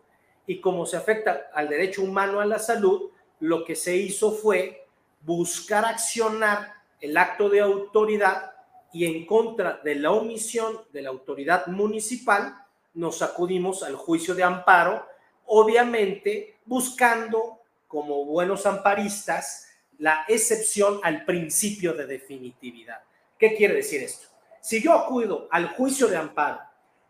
[0.47, 4.87] Y como se afecta al derecho humano a la salud, lo que se hizo fue
[5.23, 8.53] buscar accionar el acto de autoridad
[8.93, 12.57] y en contra de la omisión de la autoridad municipal,
[12.95, 15.05] nos acudimos al juicio de amparo,
[15.47, 23.01] obviamente buscando como buenos amparistas la excepción al principio de definitividad.
[23.37, 24.29] ¿Qué quiere decir esto?
[24.61, 26.61] Si yo acudo al juicio de amparo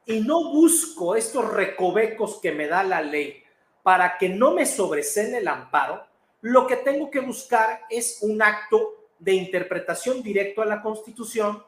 [0.07, 3.43] y no busco estos recovecos que me da la ley
[3.83, 6.07] para que no me sobresene el amparo,
[6.41, 11.63] lo que tengo que buscar es un acto de interpretación directo a la Constitución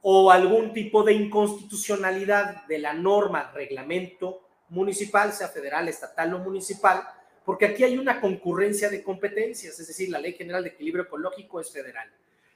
[0.00, 4.40] o algún tipo de inconstitucionalidad de la norma, reglamento
[4.70, 7.02] municipal, sea federal, estatal o municipal,
[7.44, 11.60] porque aquí hay una concurrencia de competencias, es decir, la Ley General de Equilibrio Ecológico
[11.60, 12.10] es federal,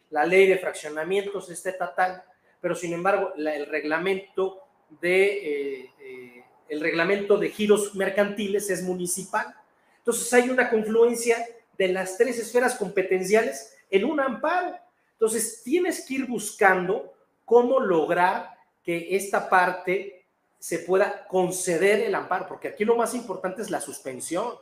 [0.09, 2.23] la Ley de Fraccionamientos es estatal,
[2.63, 4.61] pero sin embargo el reglamento
[5.03, 9.55] de eh, eh, el reglamento de giros mercantiles es municipal.
[9.99, 11.45] Entonces hay una confluencia
[11.77, 14.77] de las tres esferas competenciales en un amparo.
[15.13, 18.51] Entonces tienes que ir buscando cómo lograr
[18.83, 20.27] que esta parte
[20.59, 24.55] se pueda conceder el amparo, porque aquí lo más importante es la suspensión,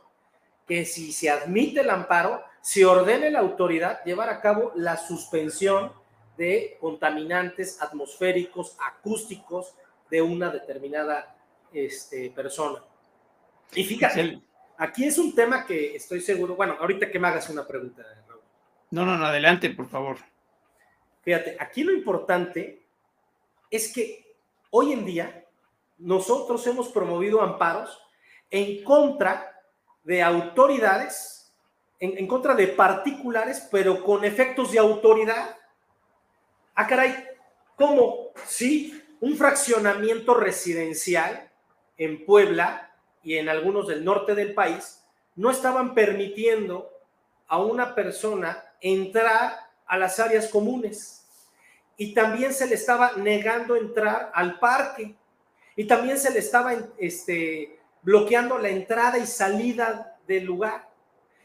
[0.67, 5.91] que si se admite el amparo, se ordene la autoridad llevar a cabo la suspensión
[6.37, 9.73] de contaminantes atmosféricos, acústicos
[10.11, 11.35] de una determinada
[11.73, 12.83] este, persona.
[13.73, 14.41] Y fíjate,
[14.77, 18.03] aquí es un tema que estoy seguro, bueno, ahorita que me hagas una pregunta,
[18.93, 20.17] No, no, no, adelante, por favor.
[21.23, 22.85] Fíjate, aquí lo importante
[23.71, 24.35] es que
[24.69, 25.47] hoy en día
[25.97, 27.99] nosotros hemos promovido amparos
[28.51, 29.59] en contra
[30.03, 31.51] de autoridades,
[31.99, 35.57] en, en contra de particulares, pero con efectos de autoridad.
[36.75, 37.15] Ah, caray,
[37.75, 38.27] ¿cómo?
[38.45, 41.49] Sí, un fraccionamiento residencial
[41.97, 42.91] en Puebla
[43.23, 45.03] y en algunos del norte del país
[45.35, 46.91] no estaban permitiendo
[47.47, 51.25] a una persona entrar a las áreas comunes
[51.95, 55.15] y también se le estaba negando entrar al parque
[55.75, 60.89] y también se le estaba este, bloqueando la entrada y salida del lugar.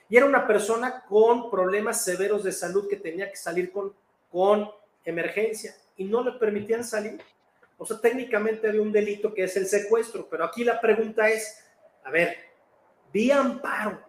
[0.09, 3.95] Y era una persona con problemas severos de salud que tenía que salir con,
[4.31, 4.71] con
[5.05, 7.23] emergencia y no le permitían salir.
[7.77, 11.65] O sea, técnicamente había un delito que es el secuestro, pero aquí la pregunta es,
[12.05, 12.37] a ver,
[13.13, 14.03] vía amparo,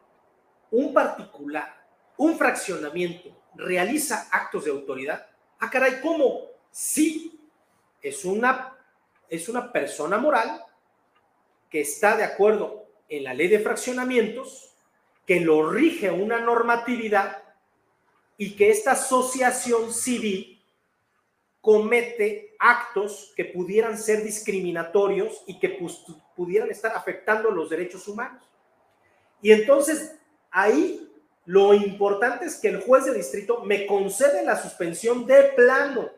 [0.72, 1.79] un particular,
[2.20, 5.26] un fraccionamiento, realiza actos de autoridad.
[5.58, 6.48] Ah, caray, ¿cómo?
[6.70, 7.40] Sí,
[8.02, 8.78] es una,
[9.30, 10.62] es una persona moral
[11.70, 14.76] que está de acuerdo en la ley de fraccionamientos,
[15.26, 17.42] que lo rige una normatividad
[18.36, 20.62] y que esta asociación civil
[21.62, 25.80] comete actos que pudieran ser discriminatorios y que
[26.36, 28.44] pudieran estar afectando los derechos humanos.
[29.42, 30.18] Y entonces
[30.52, 31.09] ahí
[31.50, 36.12] lo importante es que el juez de distrito me concede la suspensión de plano,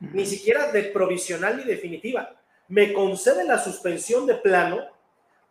[0.00, 2.34] ni siquiera de provisional ni definitiva.
[2.68, 4.78] Me concede la suspensión de plano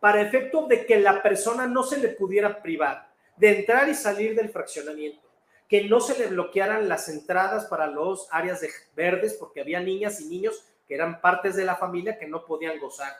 [0.00, 4.34] para efecto de que la persona no se le pudiera privar de entrar y salir
[4.34, 5.22] del fraccionamiento
[5.68, 10.20] que no se le bloquearan las entradas para los áreas de verdes porque había niñas
[10.20, 13.14] y niños que eran partes de la familia que no podían gozar,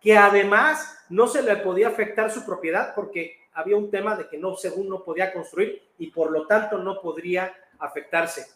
[0.00, 4.38] que además no se le podía afectar su propiedad porque había un tema de que
[4.38, 8.46] no, según no podía construir y por lo tanto no podría afectarse.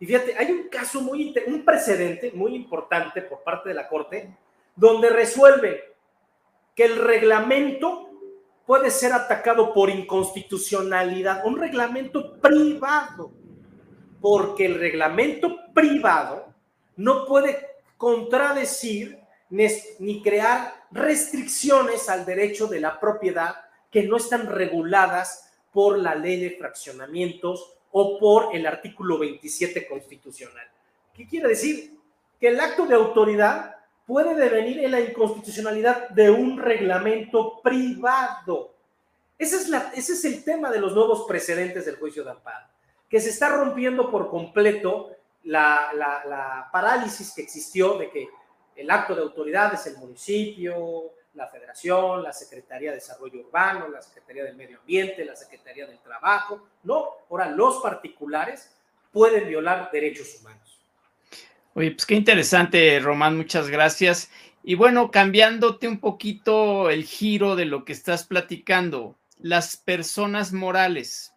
[0.00, 4.36] Y fíjate, hay un caso muy, un precedente muy importante por parte de la Corte
[4.74, 5.94] donde resuelve
[6.74, 8.08] que el reglamento
[8.66, 13.32] puede ser atacado por inconstitucionalidad, un reglamento privado,
[14.20, 16.54] porque el reglamento privado
[16.96, 17.58] no puede
[17.98, 19.18] contradecir
[19.50, 23.56] ni crear restricciones al derecho de la propiedad
[23.90, 30.66] que no están reguladas por la ley de fraccionamientos o por el artículo 27 constitucional.
[31.14, 31.98] ¿Qué quiere decir?
[32.38, 33.76] Que el acto de autoridad
[34.06, 38.74] puede devenir en la inconstitucionalidad de un reglamento privado.
[39.38, 42.66] Ese es, la, ese es el tema de los nuevos precedentes del juicio de amparo,
[43.08, 45.10] que se está rompiendo por completo
[45.44, 48.28] la, la parálisis que existió de que
[48.80, 54.00] el acto de autoridad es el municipio, la federación, la Secretaría de Desarrollo Urbano, la
[54.00, 56.66] Secretaría del Medio Ambiente, la Secretaría del Trabajo.
[56.82, 58.74] No, ahora los particulares
[59.12, 60.80] pueden violar derechos humanos.
[61.74, 64.30] Oye, pues qué interesante, Román, muchas gracias.
[64.62, 71.34] Y bueno, cambiándote un poquito el giro de lo que estás platicando, las personas morales.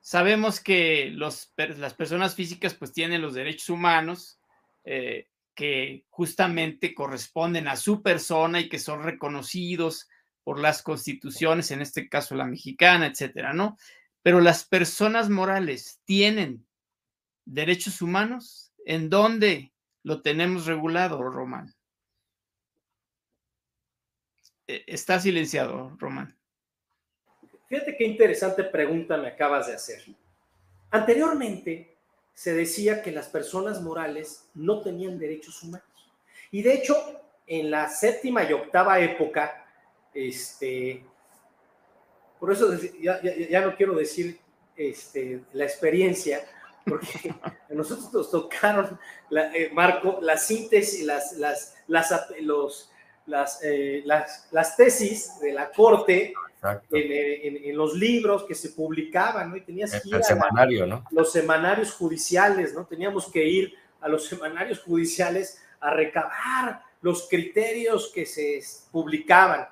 [0.00, 4.38] Sabemos que los, las personas físicas pues tienen los derechos humanos
[4.84, 10.08] eh, que justamente corresponden a su persona y que son reconocidos
[10.42, 13.76] por las constituciones, en este caso la mexicana, etcétera, ¿no?
[14.22, 16.66] Pero las personas morales tienen
[17.44, 19.72] derechos humanos ¿En dónde
[20.02, 21.74] lo tenemos regulado, Román?
[24.66, 26.38] E, está silenciado, Román.
[27.68, 30.04] Fíjate qué interesante pregunta me acabas de hacer.
[30.90, 31.93] Anteriormente
[32.34, 35.86] se decía que las personas morales no tenían derechos humanos.
[36.50, 36.96] Y de hecho,
[37.46, 39.66] en la séptima y octava época,
[40.12, 41.04] este,
[42.38, 44.38] por eso ya, no quiero decir
[44.76, 46.44] este, la experiencia,
[46.84, 47.34] porque
[47.70, 48.98] a nosotros nos tocaron,
[49.54, 51.74] eh, Marco, la síntesis, las, las,
[52.40, 52.90] los,
[53.26, 56.34] las, eh, las, las, tesis de la corte
[56.90, 59.56] en, los libros que se publicaban, ¿no?
[59.56, 61.04] Y tenías que ir semanario, ¿no?
[61.10, 62.86] los semanarios judiciales, ¿no?
[62.86, 69.68] Teníamos que ir a los semanarios judiciales a recabar los criterios que se publicaban.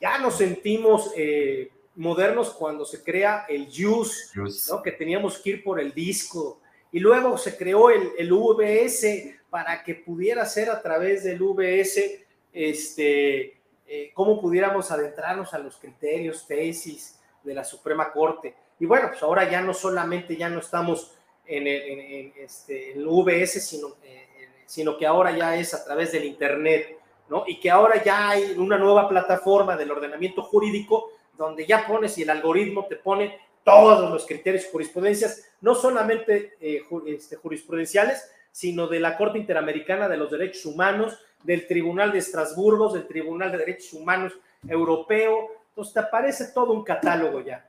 [0.00, 4.32] Ya nos sentimos eh, modernos cuando se crea el JUS,
[4.70, 4.82] ¿no?
[4.82, 6.60] que teníamos que ir por el disco.
[6.92, 12.27] Y luego se creó el, el VS para que pudiera ser a través del VS
[12.52, 18.54] este, eh, cómo pudiéramos adentrarnos a los criterios, tesis de la Suprema Corte.
[18.80, 21.14] Y bueno, pues ahora ya no solamente ya no estamos
[21.46, 24.28] en el, este, VS, sino, eh,
[24.66, 27.44] sino que ahora ya es a través del Internet, ¿no?
[27.46, 32.22] Y que ahora ya hay una nueva plataforma del ordenamiento jurídico donde ya pones y
[32.22, 38.86] el algoritmo te pone todos los criterios y jurisprudencias, no solamente eh, este, jurisprudenciales, sino
[38.86, 43.58] de la Corte Interamericana de los Derechos Humanos, del Tribunal de Estrasburgo, del Tribunal de
[43.58, 44.32] Derechos Humanos
[44.66, 45.50] Europeo.
[45.68, 47.68] Entonces te aparece todo un catálogo ya.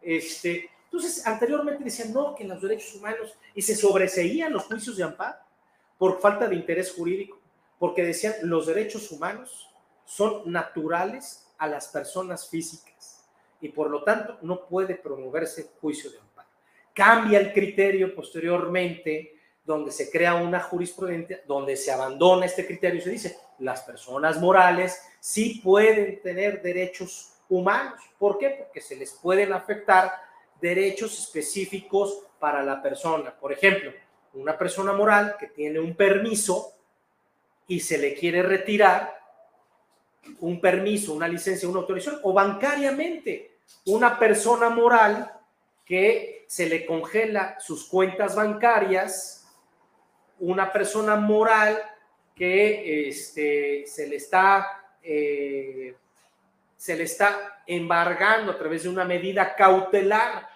[0.00, 5.04] Este, entonces, anteriormente decían, no, que los derechos humanos, y se sobreseían los juicios de
[5.04, 5.38] amparo
[5.98, 7.38] por falta de interés jurídico,
[7.78, 9.68] porque decían, los derechos humanos
[10.04, 13.28] son naturales a las personas físicas
[13.60, 16.48] y por lo tanto no puede promoverse juicio de amparo.
[16.94, 19.37] Cambia el criterio posteriormente
[19.68, 24.40] donde se crea una jurisprudencia, donde se abandona este criterio y se dice, las personas
[24.40, 28.00] morales sí pueden tener derechos humanos.
[28.18, 28.48] ¿Por qué?
[28.48, 30.10] Porque se les pueden afectar
[30.58, 33.38] derechos específicos para la persona.
[33.38, 33.92] Por ejemplo,
[34.32, 36.72] una persona moral que tiene un permiso
[37.66, 39.20] y se le quiere retirar
[40.40, 45.30] un permiso, una licencia, una autorización, o bancariamente, una persona moral
[45.84, 49.37] que se le congela sus cuentas bancarias
[50.40, 51.78] una persona moral
[52.34, 54.66] que este, se le está
[55.02, 55.94] eh,
[56.78, 60.48] se le está embargando a través de una medida cautelar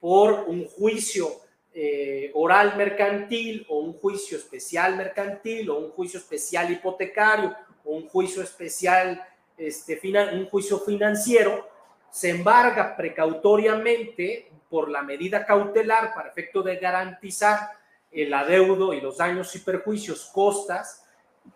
[0.00, 1.28] por un juicio
[1.74, 8.08] eh, oral mercantil o un juicio especial mercantil o un juicio especial hipotecario o un
[8.08, 9.20] juicio especial,
[9.58, 10.00] este,
[10.32, 11.68] un juicio financiero,
[12.08, 17.70] se embarga precautoriamente por la medida cautelar para efecto de garantizar
[18.14, 21.04] el adeudo y los daños y perjuicios, costas,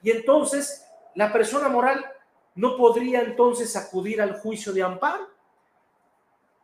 [0.03, 0.85] y entonces
[1.15, 2.05] la persona moral
[2.55, 5.29] no podría entonces acudir al juicio de amparo,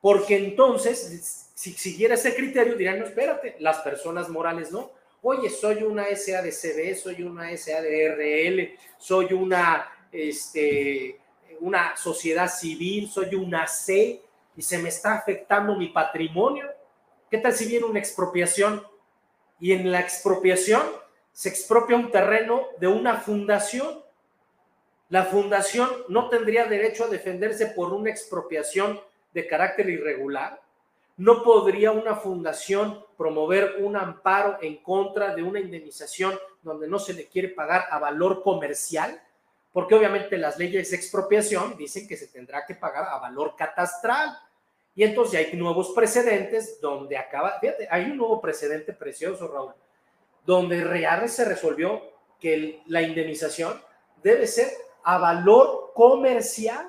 [0.00, 4.90] porque entonces, si siguiera ese criterio, dirían, no, espérate, las personas morales no.
[5.22, 11.18] Oye, soy una SADCB, soy una SADRL, soy una, este,
[11.60, 14.20] una sociedad civil, soy una C,
[14.56, 16.66] y se me está afectando mi patrimonio.
[17.30, 18.84] ¿Qué tal si viene una expropiación?
[19.60, 20.82] Y en la expropiación
[21.32, 24.02] se expropia un terreno de una fundación.
[25.08, 29.00] La fundación no tendría derecho a defenderse por una expropiación
[29.32, 30.62] de carácter irregular.
[31.16, 37.14] No podría una fundación promover un amparo en contra de una indemnización donde no se
[37.14, 39.20] le quiere pagar a valor comercial,
[39.72, 44.38] porque obviamente las leyes de expropiación dicen que se tendrá que pagar a valor catastral.
[44.94, 49.72] Y entonces hay nuevos precedentes donde acaba, fíjate, hay un nuevo precedente precioso, Raúl,
[50.46, 52.02] donde real se resolvió
[52.38, 53.80] que la indemnización
[54.22, 54.68] debe ser
[55.02, 56.88] a valor comercial,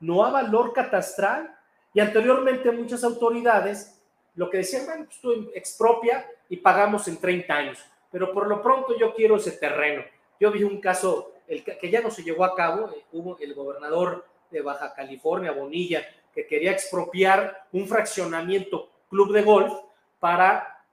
[0.00, 1.56] no a valor catastral.
[1.92, 4.00] Y anteriormente muchas autoridades
[4.34, 7.78] lo que decían, bueno, pues tú expropia y pagamos en 30 años,
[8.10, 10.02] pero por lo pronto yo quiero ese terreno.
[10.38, 13.54] Yo vi un caso el, que ya no se llevó a cabo, eh, hubo el
[13.54, 16.02] gobernador de Baja California, Bonilla,
[16.34, 19.72] que quería expropiar un fraccionamiento club de golf
[20.18, 20.84] para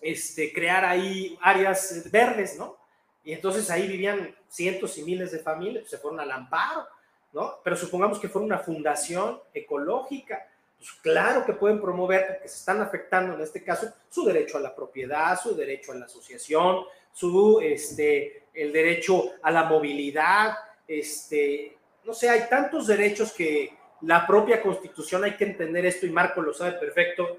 [0.00, 2.76] este, crear ahí áreas verdes, ¿no?
[3.24, 6.86] Y entonces ahí vivían cientos y miles de familias, se fueron al amparo,
[7.32, 7.56] ¿no?
[7.64, 10.46] Pero supongamos que fuera una fundación ecológica,
[10.78, 14.60] pues claro que pueden promover, porque se están afectando en este caso, su derecho a
[14.60, 20.54] la propiedad, su derecho a la asociación, su, este, el derecho a la movilidad,
[20.86, 23.74] este, no sé, hay tantos derechos que,
[24.06, 27.38] la propia constitución, hay que entender esto y Marco lo sabe perfecto,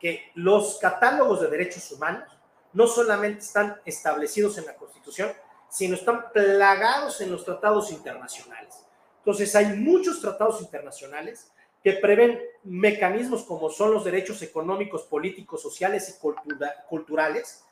[0.00, 2.28] que los catálogos de derechos humanos
[2.72, 5.32] no solamente están establecidos en la constitución,
[5.68, 8.84] sino están plagados en los tratados internacionales.
[9.18, 11.52] Entonces hay muchos tratados internacionales
[11.84, 17.64] que prevén mecanismos como son los derechos económicos, políticos, sociales y culturales,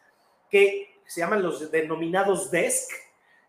[0.49, 2.93] que se llaman los denominados DESC,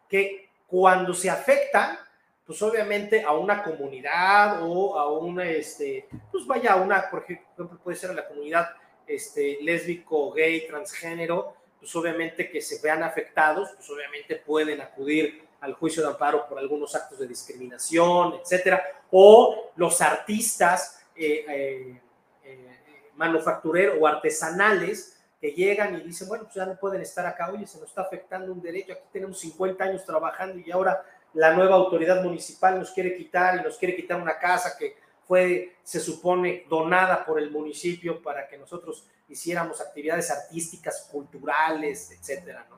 [0.09, 1.99] que cuando se afectan
[2.47, 7.77] pues obviamente a una comunidad o a una, este, pues vaya a una, por ejemplo,
[7.83, 8.69] puede ser a la comunidad
[9.05, 15.73] este, lésbico, gay, transgénero, pues obviamente que se vean afectados, pues obviamente pueden acudir al
[15.73, 18.81] juicio de amparo por algunos actos de discriminación, etcétera,
[19.11, 22.01] o los artistas eh, eh,
[22.45, 22.77] eh,
[23.15, 27.67] manufactureros o artesanales que llegan y dicen, bueno, pues ya no pueden estar acá, oye,
[27.67, 31.75] se nos está afectando un derecho, aquí tenemos 50 años trabajando y ahora la nueva
[31.75, 34.97] autoridad municipal nos quiere quitar y nos quiere quitar una casa que
[35.27, 42.65] fue, se supone, donada por el municipio para que nosotros hiciéramos actividades artísticas, culturales, etcétera,
[42.69, 42.77] ¿no?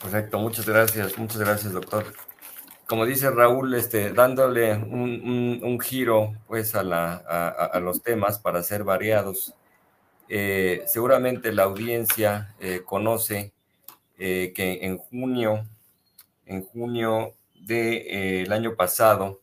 [0.00, 2.12] Correcto, muchas gracias, muchas gracias, doctor.
[2.86, 9.54] Como dice Raúl, este, dándole un, giro pues, a, los temas para ser variados,
[10.28, 13.52] eh, seguramente la audiencia eh, conoce
[14.24, 15.66] eh, que en junio,
[16.46, 19.42] en junio del de, año pasado,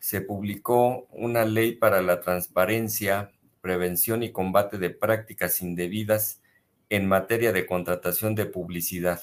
[0.00, 6.42] se publicó una ley para la transparencia, prevención y combate de prácticas indebidas
[6.90, 9.22] en materia de contratación de publicidad.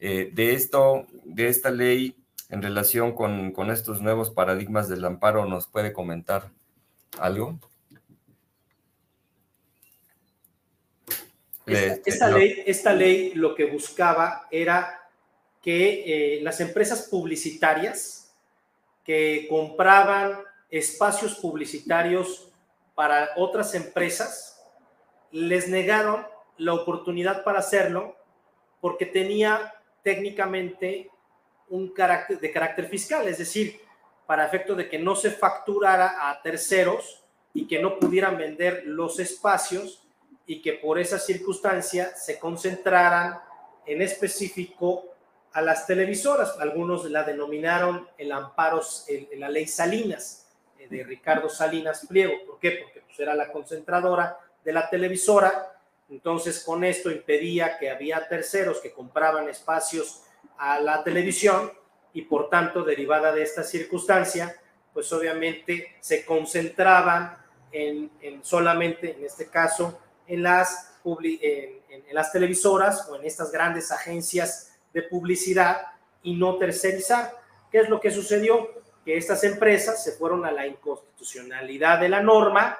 [0.00, 2.16] Eh, de esto, de esta ley,
[2.48, 6.50] en relación con, estos nuevos paradigmas del amparo, ¿nos puede comentar
[7.20, 7.60] algo?
[11.66, 15.08] Esta, ley, esta ley lo que buscaba era
[15.62, 18.34] que eh, las empresas publicitarias
[19.02, 20.40] que compraban
[20.70, 22.50] espacios publicitarios
[22.94, 24.62] para otras empresas,
[25.30, 26.26] les negaron
[26.58, 28.16] la oportunidad para hacerlo
[28.80, 31.10] porque tenía técnicamente
[31.68, 33.80] un carácter de carácter fiscal, es decir,
[34.26, 39.18] para efecto de que no se facturara a terceros y que no pudieran vender los
[39.18, 40.03] espacios
[40.46, 43.40] y que por esa circunstancia se concentraran
[43.86, 45.04] en específico
[45.52, 46.56] a las televisoras.
[46.58, 52.34] Algunos la denominaron el amparo, en la ley Salinas, eh, de Ricardo Salinas Pliego.
[52.46, 52.82] ¿Por qué?
[52.82, 55.74] Porque pues, era la concentradora de la televisora
[56.10, 60.22] entonces, con esto impedía que había terceros que compraban espacios
[60.58, 61.72] a la televisión
[62.12, 64.54] y por tanto, derivada de esta circunstancia,
[64.92, 67.36] pues obviamente se concentraban
[67.72, 68.10] en,
[68.42, 74.76] solamente, en este caso, en las, en, en las televisoras o en estas grandes agencias
[74.92, 75.82] de publicidad
[76.22, 77.32] y no tercerizar.
[77.70, 78.70] ¿Qué es lo que sucedió?
[79.04, 82.78] Que estas empresas se fueron a la inconstitucionalidad de la norma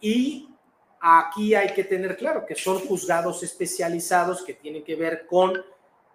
[0.00, 0.48] y
[1.00, 5.64] Aquí hay que tener claro que son juzgados especializados que tienen que ver con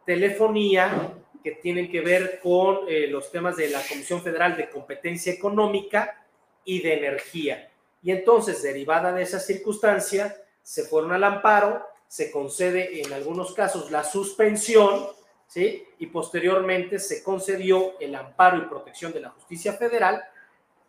[0.06, 5.32] telefonía, que tienen que ver con eh, los temas de la Comisión Federal de Competencia
[5.32, 6.26] Económica
[6.66, 7.72] y de Energía.
[8.02, 13.90] Y entonces, derivada de esa circunstancia, se fueron al amparo, se concede en algunos casos
[13.92, 15.08] la suspensión,
[15.48, 15.86] ¿sí?
[16.00, 20.22] Y posteriormente se concedió el amparo y protección de la justicia federal,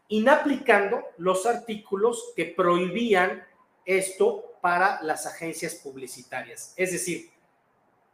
[0.08, 3.46] inaplicando los artículos que prohibían
[3.84, 6.74] esto para las agencias publicitarias.
[6.76, 7.30] Es decir,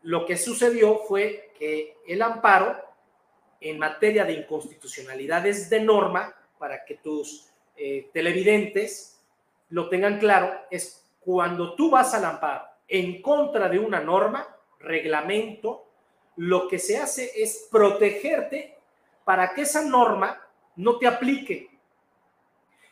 [0.02, 2.76] lo que sucedió fue que el amparo
[3.60, 9.20] en materia de inconstitucionalidades de norma, para que tus eh, televidentes
[9.70, 14.48] lo tengan claro, es cuando tú vas al amparo en contra de una norma,
[14.78, 15.84] reglamento,
[16.36, 18.78] lo que se hace es protegerte
[19.24, 20.40] para que esa norma
[20.76, 21.68] no te aplique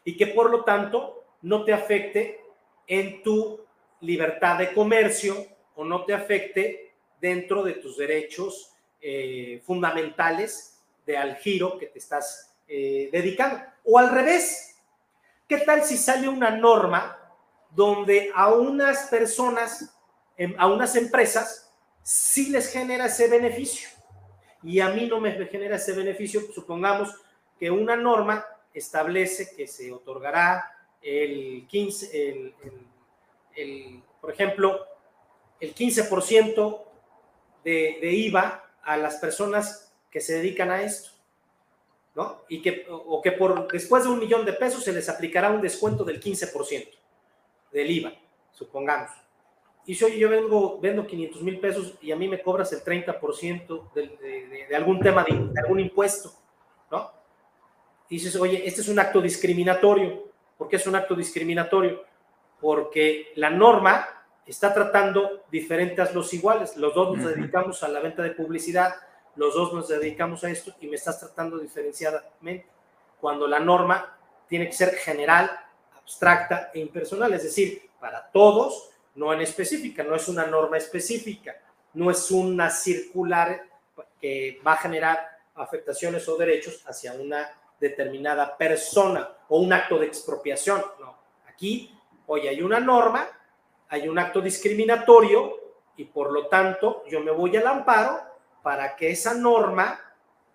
[0.04, 2.42] y que por lo tanto no te afecte
[2.86, 3.58] en tu
[4.02, 5.34] libertad de comercio
[5.74, 8.70] o no te afecte dentro de tus derechos
[9.00, 13.62] eh, fundamentales de al giro que te estás eh, dedicando.
[13.84, 14.78] O al revés,
[15.48, 17.22] ¿qué tal si sale una norma
[17.70, 19.94] donde a unas personas,
[20.36, 23.88] em, a unas empresas, sí les genera ese beneficio?
[24.62, 27.14] Y a mí no me genera ese beneficio, supongamos
[27.58, 28.44] que una norma
[28.74, 32.54] establece que se otorgará el 15,
[33.56, 34.86] el, por ejemplo,
[35.60, 36.84] el 15%
[37.64, 41.10] de, de IVA a las personas que se dedican a esto,
[42.14, 42.42] ¿no?
[42.48, 45.60] Y que, o que por después de un millón de pesos se les aplicará un
[45.60, 46.88] descuento del 15%
[47.76, 48.12] del IVA,
[48.52, 49.10] supongamos.
[49.84, 53.92] Y si yo vengo, vendo 500 mil pesos y a mí me cobras el 30%
[53.92, 56.32] de, de, algún tema, de, de, algún impuesto,
[56.90, 57.12] ¿no?
[58.08, 60.24] Y dices, oye, este es un acto discriminatorio.
[60.56, 62.02] ¿Por qué es un acto discriminatorio?
[62.60, 64.08] Porque la norma
[64.46, 66.76] está tratando diferentes los iguales.
[66.76, 68.94] Los dos nos dedicamos a la venta de publicidad,
[69.36, 72.66] los dos nos dedicamos a esto y me estás tratando diferenciadamente.
[73.20, 74.16] Cuando la norma
[74.48, 75.50] tiene que ser general,
[76.06, 81.56] abstracta e impersonal, es decir, para todos, no en específica, no es una norma específica,
[81.94, 83.64] no es una circular
[84.20, 85.18] que va a generar
[85.56, 87.50] afectaciones o derechos hacia una
[87.80, 90.80] determinada persona o un acto de expropiación.
[91.00, 91.92] No, aquí,
[92.26, 93.26] hoy hay una norma,
[93.88, 95.58] hay un acto discriminatorio
[95.96, 98.20] y por lo tanto yo me voy al amparo
[98.62, 99.98] para que esa norma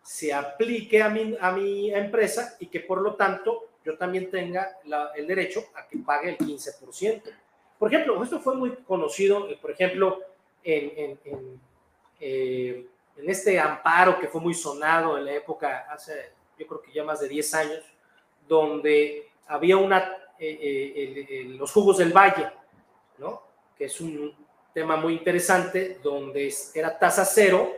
[0.02, 4.78] se aplique a mi, a mi empresa y que por lo tanto yo también tenga
[5.16, 7.22] el derecho a que pague el 15%.
[7.80, 10.20] Por ejemplo, esto fue muy conocido, eh, por ejemplo,
[10.64, 11.18] en,
[12.20, 12.86] eh,
[13.18, 17.04] en, este amparo que fue muy sonado en la época, hace yo creo que ya
[17.04, 17.84] más de 10 años,
[18.48, 22.52] donde había una, eh, los jugos del valle,
[23.18, 23.42] ¿no?
[23.76, 24.36] Que es un
[24.74, 27.74] tema muy interesante, donde era tasa cero,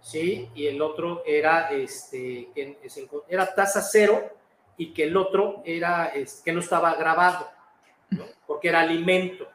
[0.00, 0.48] ¿sí?
[0.54, 2.48] Y el otro era, este,
[3.28, 4.30] era tasa cero
[4.76, 6.12] y que el otro era,
[6.44, 7.48] que no estaba grabado,
[8.46, 9.46] porque era alimento.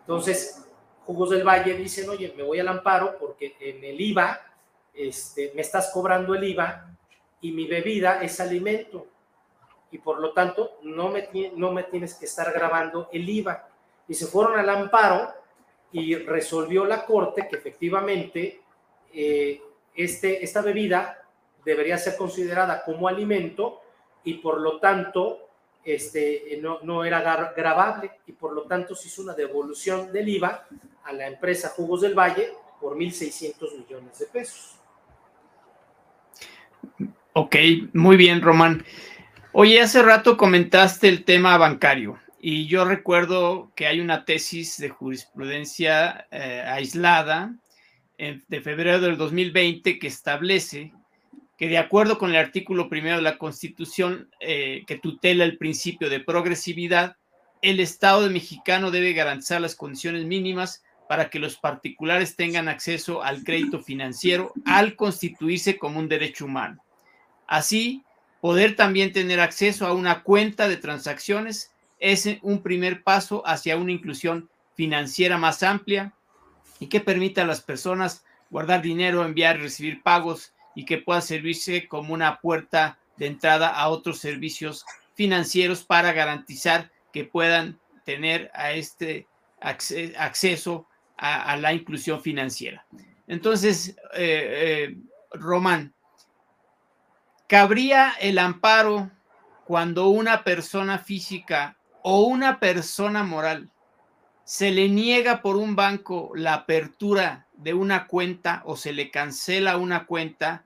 [0.00, 0.64] Entonces,
[1.04, 4.40] Jugos del Valle dicen, oye, me voy al amparo porque en el IVA
[4.92, 6.90] este, me estás cobrando el IVA
[7.40, 9.06] y mi bebida es alimento.
[9.90, 13.68] Y por lo tanto, no me, no me tienes que estar grabando el IVA.
[14.06, 15.32] Y se fueron al amparo
[15.92, 18.60] y resolvió la corte que efectivamente
[19.12, 19.62] eh,
[19.94, 21.22] este, esta bebida
[21.64, 23.80] debería ser considerada como alimento
[24.28, 25.48] y por lo tanto
[25.82, 30.66] este, no, no era grabable y por lo tanto se hizo una devolución del IVA
[31.04, 34.74] a la empresa Jugos del Valle por 1.600 millones de pesos.
[37.32, 37.56] Ok,
[37.94, 38.84] muy bien, Román.
[39.52, 44.90] Oye, hace rato comentaste el tema bancario y yo recuerdo que hay una tesis de
[44.90, 47.54] jurisprudencia eh, aislada
[48.18, 50.92] de febrero del 2020 que establece
[51.58, 56.08] que de acuerdo con el artículo primero de la Constitución eh, que tutela el principio
[56.08, 57.16] de progresividad,
[57.62, 63.42] el Estado mexicano debe garantizar las condiciones mínimas para que los particulares tengan acceso al
[63.42, 66.84] crédito financiero al constituirse como un derecho humano.
[67.48, 68.04] Así,
[68.40, 73.90] poder también tener acceso a una cuenta de transacciones es un primer paso hacia una
[73.90, 76.12] inclusión financiera más amplia
[76.78, 81.20] y que permita a las personas guardar dinero, enviar y recibir pagos y que pueda
[81.20, 88.48] servirse como una puerta de entrada a otros servicios financieros para garantizar que puedan tener
[88.54, 89.26] a este
[89.60, 92.86] acceso a, la inclusión financiera.
[93.26, 94.98] Entonces, eh, eh,
[95.32, 95.92] Román,
[97.48, 99.10] ¿cabría el amparo
[99.64, 103.68] cuando una persona física o una persona moral
[104.44, 109.76] se le niega por un banco la apertura de una cuenta o se le cancela
[109.76, 110.64] una cuenta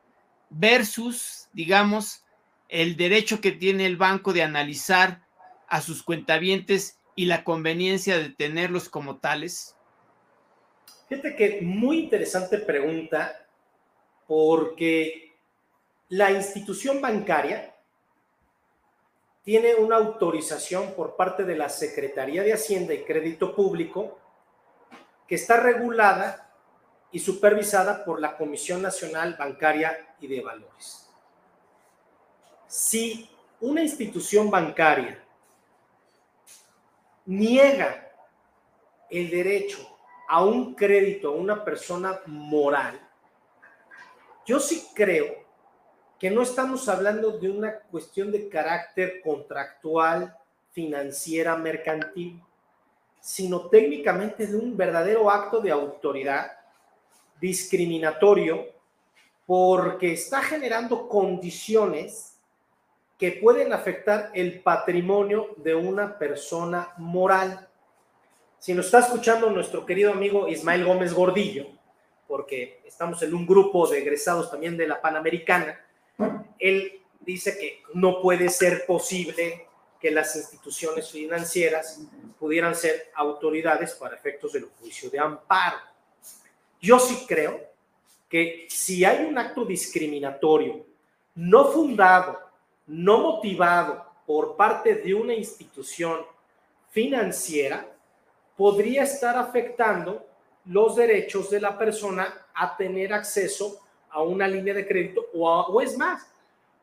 [0.52, 2.24] versus, digamos,
[2.68, 5.22] el derecho que tiene el banco de analizar
[5.68, 9.76] a sus cuentavientes y la conveniencia de tenerlos como tales?
[11.08, 13.46] Fíjate que muy interesante pregunta
[14.26, 15.34] porque
[16.08, 17.74] la institución bancaria
[19.42, 24.18] tiene una autorización por parte de la Secretaría de Hacienda y Crédito Público
[25.26, 26.41] que está regulada
[27.12, 31.10] y supervisada por la Comisión Nacional Bancaria y de Valores.
[32.66, 33.28] Si
[33.60, 35.22] una institución bancaria
[37.26, 38.10] niega
[39.10, 39.78] el derecho
[40.26, 42.98] a un crédito a una persona moral,
[44.46, 45.44] yo sí creo
[46.18, 50.34] que no estamos hablando de una cuestión de carácter contractual,
[50.70, 52.42] financiera, mercantil,
[53.20, 56.61] sino técnicamente de un verdadero acto de autoridad
[57.42, 58.68] discriminatorio
[59.44, 62.38] porque está generando condiciones
[63.18, 67.68] que pueden afectar el patrimonio de una persona moral.
[68.58, 71.66] Si nos está escuchando nuestro querido amigo Ismael Gómez Gordillo,
[72.28, 75.80] porque estamos en un grupo de egresados también de la Panamericana,
[76.60, 79.66] él dice que no puede ser posible
[80.00, 82.00] que las instituciones financieras
[82.38, 85.91] pudieran ser autoridades para efectos del juicio de amparo.
[86.82, 87.60] Yo sí creo
[88.28, 90.84] que si hay un acto discriminatorio
[91.36, 92.40] no fundado,
[92.88, 96.26] no motivado por parte de una institución
[96.90, 97.86] financiera,
[98.56, 100.26] podría estar afectando
[100.64, 103.78] los derechos de la persona a tener acceso
[104.10, 106.28] a una línea de crédito o, es más,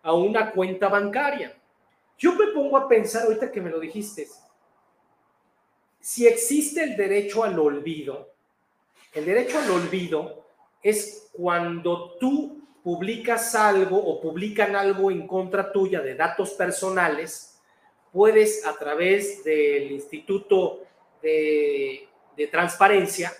[0.01, 1.55] a una cuenta bancaria.
[2.17, 4.27] Yo me pongo a pensar ahorita que me lo dijiste,
[5.99, 8.29] si existe el derecho al olvido,
[9.13, 10.45] el derecho al olvido
[10.81, 17.59] es cuando tú publicas algo o publican algo en contra tuya de datos personales,
[18.11, 20.81] puedes a través del Instituto
[21.21, 22.05] de,
[22.49, 23.33] Transparencia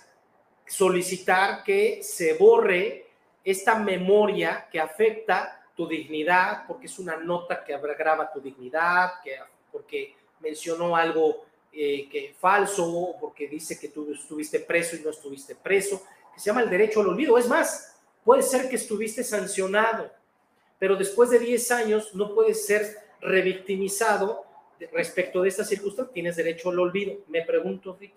[0.66, 3.06] solicitar que se borre
[3.42, 9.36] esta memoria que afecta tu dignidad, porque es una nota que agrava tu dignidad, que,
[9.72, 15.54] porque mencionó algo eh, que falso, porque dice que tú estuviste preso y no estuviste
[15.54, 16.02] preso,
[16.34, 17.38] que se llama el derecho al olvido.
[17.38, 20.10] Es más, puede ser que estuviste sancionado,
[20.78, 24.44] pero después de 10 años no puedes ser revictimizado
[24.92, 27.18] respecto de esta circunstancia, tienes derecho al olvido.
[27.28, 28.16] Me pregunto, Rita.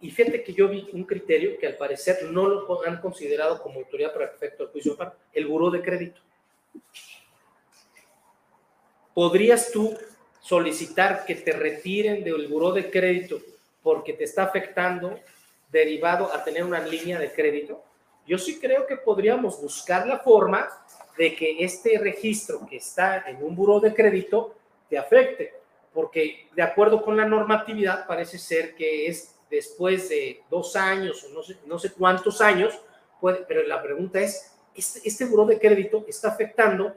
[0.00, 3.80] Y fíjate que yo vi un criterio que al parecer no lo han considerado como
[3.80, 4.96] autoridad para el efecto del juicio
[5.32, 6.20] el buró de crédito.
[9.12, 9.98] ¿Podrías tú
[10.48, 13.38] solicitar que te retiren del buró de crédito
[13.82, 15.20] porque te está afectando
[15.70, 17.82] derivado a tener una línea de crédito?
[18.26, 20.66] Yo sí creo que podríamos buscar la forma
[21.18, 24.54] de que este registro que está en un buró de crédito
[24.88, 25.52] te afecte,
[25.92, 31.28] porque de acuerdo con la normatividad parece ser que es después de dos años o
[31.28, 32.78] no sé, no sé cuántos años,
[33.20, 36.94] puede, pero la pregunta es, este, este buró de crédito está afectando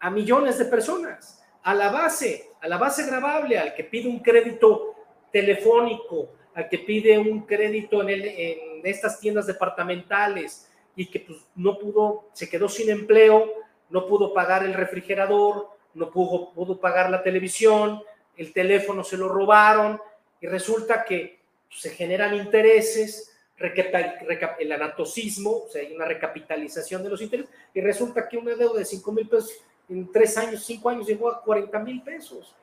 [0.00, 4.20] a millones de personas a la base, a la base grabable, al que pide un
[4.20, 4.94] crédito
[5.32, 11.78] telefónico, al que pide un crédito en, en estas tiendas departamentales y que pues, no
[11.78, 13.52] pudo, se quedó sin empleo,
[13.90, 18.02] no pudo pagar el refrigerador, no pudo, pudo pagar la televisión,
[18.36, 20.00] el teléfono se lo robaron
[20.40, 27.10] y resulta que pues, se generan intereses, el anatocismo, o sea, hay una recapitalización de
[27.10, 29.52] los intereses, y resulta que una deuda de 5 mil pesos
[29.88, 32.54] en tres años, cinco años llegó a 40 mil pesos.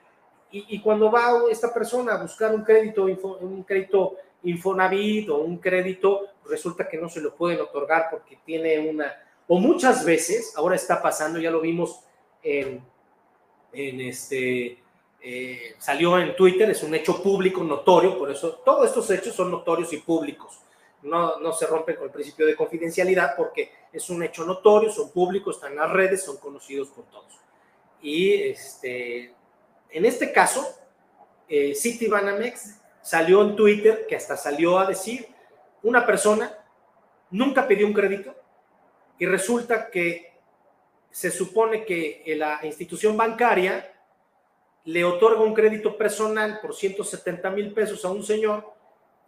[0.52, 6.28] Y, cuando va esta persona a buscar un crédito, un crédito Infonavit o un crédito,
[6.46, 9.14] resulta que no se lo pueden otorgar porque tiene una,
[9.50, 12.00] o muchas veces, ahora está pasando, ya lo vimos
[12.42, 12.82] en,
[13.74, 14.82] en este,
[15.20, 19.52] eh, salió en Twitter, es un hecho público, notorio, por eso todos estos hechos son
[19.52, 20.62] notorios y públicos
[21.06, 25.12] no, no se rompe con el principio de confidencialidad porque es un hecho notorio, son
[25.12, 27.40] públicos, están en las redes, son conocidos por todos.
[28.02, 29.34] Y este,
[29.90, 30.68] en este caso,
[31.48, 35.28] eh, Citibanamex salió en Twitter, que hasta salió a decir,
[35.84, 36.58] una persona
[37.30, 38.36] nunca pidió un crédito
[39.20, 40.34] y resulta que
[41.12, 43.94] se supone que la institución bancaria
[44.86, 48.75] le otorga un crédito personal por 170 mil pesos a un señor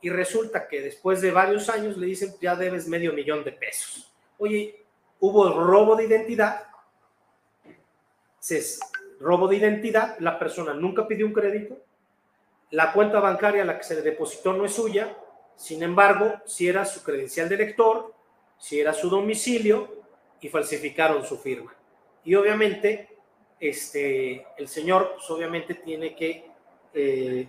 [0.02, 4.14] y resulta que después de varios años le dicen ya debes medio millón de pesos.
[4.38, 4.86] Oye,
[5.20, 6.68] hubo robo de identidad,
[8.40, 8.64] se
[9.20, 11.78] robo de identidad, la persona nunca pidió un crédito,
[12.72, 15.18] la cuenta bancaria a la que se le depositó no es suya,
[15.56, 18.14] sin embargo, si era su credencial de lector,
[18.58, 20.04] si era su domicilio
[20.40, 21.74] y falsificaron su firma.
[22.24, 23.10] Y obviamente,
[23.60, 26.52] este, el señor, pues obviamente tiene que
[26.94, 27.48] eh,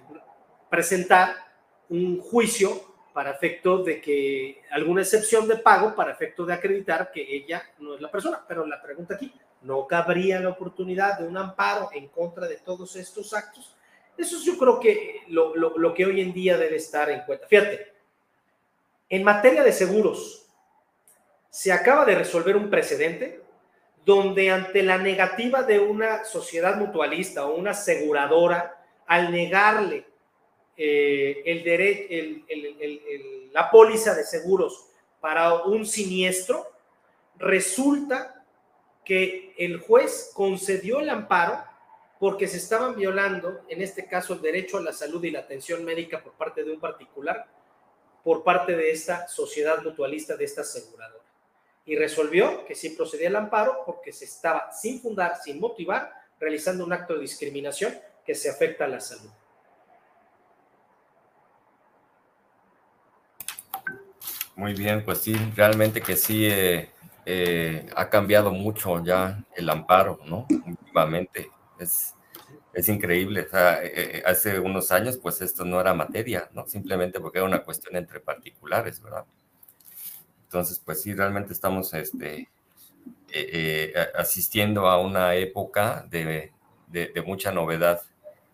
[0.70, 1.47] presentar
[1.90, 2.82] un juicio
[3.12, 7.94] para efecto de que alguna excepción de pago para efecto de acreditar que ella no
[7.94, 8.44] es la persona.
[8.46, 9.32] Pero la pregunta aquí,
[9.62, 13.74] ¿no cabría la oportunidad de un amparo en contra de todos estos actos?
[14.16, 17.46] Eso es yo creo que lo, lo que hoy en día debe estar en cuenta.
[17.46, 17.92] Fíjate,
[19.08, 20.46] en materia de seguros,
[21.50, 23.42] se acaba de resolver un precedente
[24.04, 30.06] donde ante la negativa de una sociedad mutualista o una aseguradora al negarle
[30.78, 32.44] eh, el,
[33.52, 34.86] la póliza de seguros
[35.20, 36.70] para un siniestro,
[37.36, 38.44] resulta
[39.04, 41.64] que el juez concedió el amparo
[42.20, 45.84] porque se estaban violando, en este caso, el derecho a la salud y la atención
[45.84, 47.46] médica por parte de un particular,
[48.22, 51.24] por parte de esta sociedad mutualista, de esta aseguradora.
[51.84, 56.84] Y resolvió que sí procedía el amparo porque se estaba sin fundar, sin motivar, realizando
[56.84, 59.30] un acto de discriminación que se afecta a la salud.
[64.58, 66.90] Muy bien, pues sí, realmente que sí eh,
[67.24, 70.48] eh, ha cambiado mucho ya el amparo, ¿no?
[70.50, 71.48] Últimamente.
[71.78, 72.16] Es,
[72.72, 73.42] es increíble.
[73.42, 76.66] O sea, eh, hace unos años, pues esto no era materia, ¿no?
[76.66, 79.24] Simplemente porque era una cuestión entre particulares, ¿verdad?
[80.42, 82.48] Entonces, pues sí, realmente estamos este,
[84.16, 86.50] asistiendo a una época de,
[86.88, 88.02] de, mucha novedad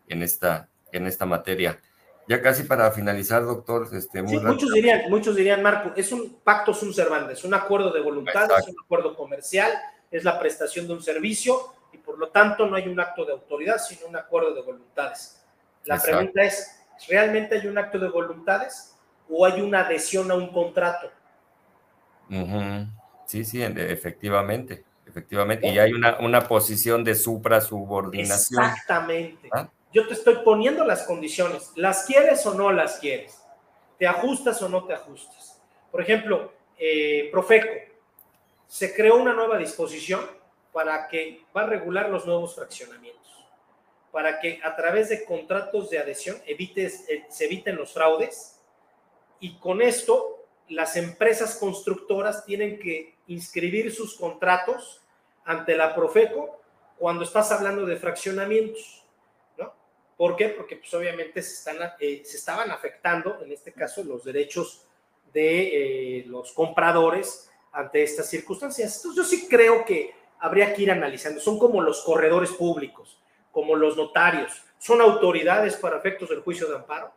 [0.09, 1.81] en esta, en esta materia.
[2.27, 3.89] Ya casi para finalizar, doctor.
[3.93, 8.49] Este, muchos, dirían, muchos dirían, Marco, es un pacto sunt servantes, un acuerdo de voluntad,
[8.59, 9.71] es un acuerdo comercial,
[10.11, 13.33] es la prestación de un servicio y por lo tanto no hay un acto de
[13.33, 15.43] autoridad, sino un acuerdo de voluntades.
[15.85, 18.97] La pregunta es, ¿realmente hay un acto de voluntades
[19.29, 21.11] o hay una adhesión a un contrato?
[23.27, 25.69] Sí, sí, efectivamente, efectivamente.
[25.69, 28.65] Y hay una, una posición de supra subordinación.
[28.65, 29.49] Exactamente.
[29.53, 29.69] ¿Ah?
[29.95, 31.71] Yo te estoy poniendo las condiciones.
[31.77, 33.41] ¿Las quieres o no las quieres?
[33.97, 35.63] ¿Te ajustas o no te ajustas?
[35.93, 37.73] Por ejemplo, eh, Profeco,
[38.67, 40.29] se creó una nueva disposición
[40.73, 43.23] para que va a regular los nuevos fraccionamientos.
[44.11, 48.61] para que a través de contratos de adhesión eh, se eviten los fraudes
[49.41, 55.03] y con esto las empresas constructoras tienen que inscribir sus contratos
[55.45, 56.61] ante la Profeco
[56.97, 59.04] cuando estás hablando de fraccionamientos.
[60.17, 60.49] ¿Por qué?
[60.51, 64.87] Porque pues obviamente se, están, eh, se estaban afectando, en este caso, los derechos
[65.33, 68.97] de eh, los compradores ante estas circunstancias.
[68.97, 71.41] Entonces yo sí creo que habría que ir analizando.
[71.41, 73.19] Son como los corredores públicos,
[73.51, 74.63] como los notarios.
[74.79, 77.13] ¿Son autoridades para efectos del juicio de amparo?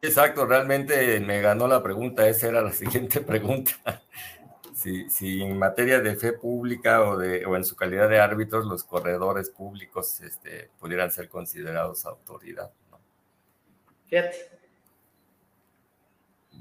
[0.00, 3.72] Exacto, realmente me ganó la pregunta, esa era la siguiente pregunta.
[4.76, 8.84] Si, en materia de fe pública o, de, o en su calidad de árbitros los
[8.84, 12.70] corredores públicos este, pudieran ser considerados autoridad.
[12.90, 13.00] ¿no?
[14.04, 14.36] Fíjate.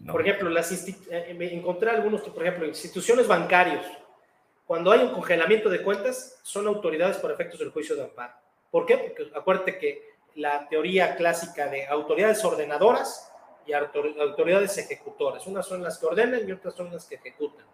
[0.09, 3.85] Por ejemplo, las eh, encontré algunos, por ejemplo, instituciones bancarias,
[4.65, 8.33] cuando hay un congelamiento de cuentas, son autoridades para efectos del juicio de amparo.
[8.71, 8.97] ¿Por qué?
[8.97, 13.31] Porque acuérdate que la teoría clásica de autoridades ordenadoras
[13.65, 15.45] y autoridades ejecutoras.
[15.47, 17.65] Unas son las que ordenan y otras son las que ejecutan,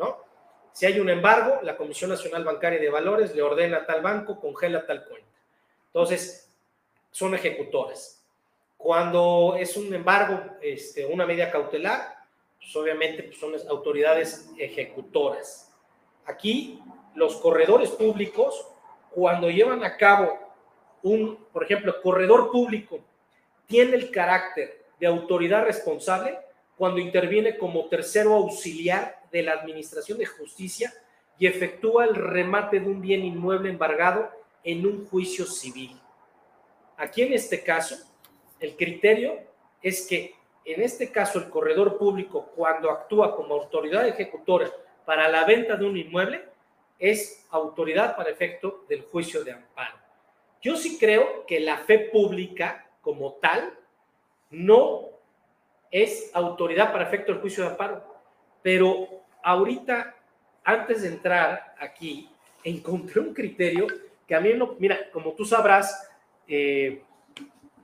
[0.00, 0.18] ¿no?
[0.72, 4.40] Si hay un embargo, la Comisión Nacional Bancaria de Valores le ordena a tal banco,
[4.40, 5.28] congela tal cuenta.
[5.86, 6.52] Entonces,
[7.10, 8.24] son ejecutoras.
[8.76, 12.16] Cuando es un embargo, este, una medida cautelar,
[12.56, 15.72] pues obviamente pues son autoridades ejecutoras.
[16.24, 16.80] Aquí,
[17.14, 18.66] los corredores públicos,
[19.10, 20.38] cuando llevan a cabo
[21.02, 23.00] un, por ejemplo, corredor público,
[23.66, 26.38] tiene el carácter de autoridad responsable
[26.80, 30.90] cuando interviene como tercero auxiliar de la Administración de Justicia
[31.38, 34.30] y efectúa el remate de un bien inmueble embargado
[34.64, 36.00] en un juicio civil.
[36.96, 37.96] Aquí en este caso,
[38.60, 39.40] el criterio
[39.82, 44.70] es que en este caso el corredor público cuando actúa como autoridad ejecutora
[45.04, 46.46] para la venta de un inmueble
[46.98, 49.98] es autoridad para efecto del juicio de amparo.
[50.62, 53.70] Yo sí creo que la fe pública como tal
[54.48, 55.19] no
[55.90, 58.04] es autoridad para efecto del juicio de amparo.
[58.62, 59.08] Pero
[59.42, 60.14] ahorita,
[60.64, 62.30] antes de entrar aquí,
[62.62, 63.86] encontré un criterio
[64.26, 66.08] que a mí no, mira, como tú sabrás,
[66.46, 67.02] eh,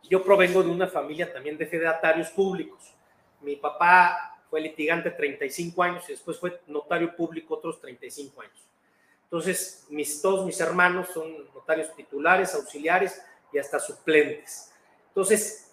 [0.09, 2.95] yo provengo de una familia también de fedatarios públicos.
[3.41, 8.67] Mi papá fue litigante 35 años y después fue notario público otros 35 años.
[9.25, 13.21] Entonces, mis, todos mis hermanos son notarios titulares, auxiliares
[13.53, 14.73] y hasta suplentes.
[15.09, 15.66] Entonces,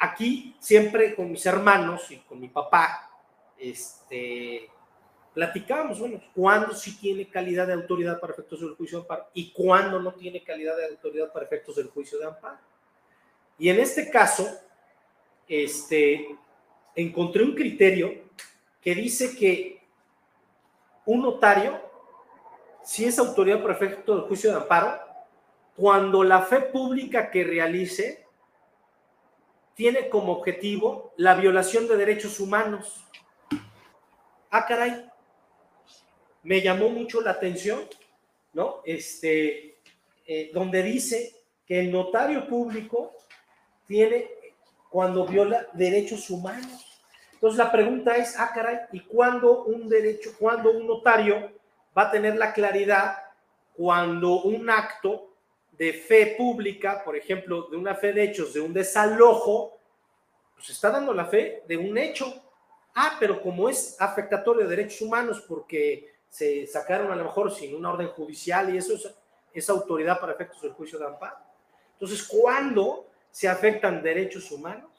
[0.00, 3.10] aquí siempre con mis hermanos y con mi papá,
[3.58, 4.68] este,
[5.34, 9.52] platicábamos, bueno, cuándo sí tiene calidad de autoridad para efectos del juicio de amparo y
[9.52, 12.58] cuándo no tiene calidad de autoridad para efectos del juicio de amparo.
[13.58, 14.48] Y en este caso,
[15.46, 16.34] este,
[16.96, 18.10] encontré un criterio
[18.80, 19.82] que dice que
[21.04, 21.78] un notario
[22.82, 24.98] sí es autoridad para efectos del juicio de amparo
[25.76, 28.29] cuando la fe pública que realice
[29.74, 33.04] tiene como objetivo la violación de derechos humanos.
[34.50, 35.06] Ah, caray,
[36.42, 37.80] me llamó mucho la atención,
[38.52, 38.82] ¿no?
[38.84, 39.78] Este,
[40.26, 41.34] eh, donde dice
[41.66, 43.12] que el notario público
[43.86, 44.28] tiene
[44.88, 46.86] cuando viola derechos humanos.
[47.32, 51.52] Entonces la pregunta es, ah, caray, ¿y cuándo un derecho, cuándo un notario
[51.96, 53.16] va a tener la claridad
[53.76, 55.29] cuando un acto
[55.80, 59.78] de fe pública, por ejemplo, de una fe de hechos, de un desalojo,
[60.54, 62.34] pues está dando la fe de un hecho.
[62.94, 67.74] Ah, pero como es afectatorio de derechos humanos porque se sacaron a lo mejor sin
[67.74, 68.92] una orden judicial y eso
[69.54, 71.38] es, autoridad para efectos del juicio de amparo.
[71.94, 74.90] Entonces, ¿cuándo se afectan derechos humanos?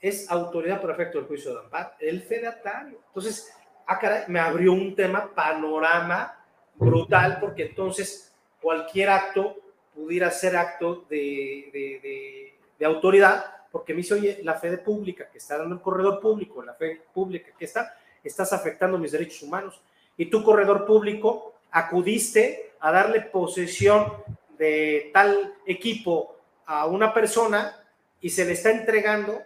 [0.00, 3.00] Es autoridad para efectos del juicio de amparo, el fedatario.
[3.08, 3.52] Entonces,
[3.84, 6.38] ah, caray, me abrió un tema, panorama
[6.76, 9.56] brutal, porque entonces cualquier acto
[10.00, 15.58] pudiera ser acto de, autoridad, porque me dice, oye, la fe de pública que está
[15.58, 17.94] dando el corredor público, la fe pública que está,
[18.24, 19.80] estás afectando mis derechos humanos.
[20.16, 24.12] Y tu corredor público acudiste a darle posesión
[24.58, 27.76] de tal equipo a una persona
[28.20, 29.42] y se le está entregando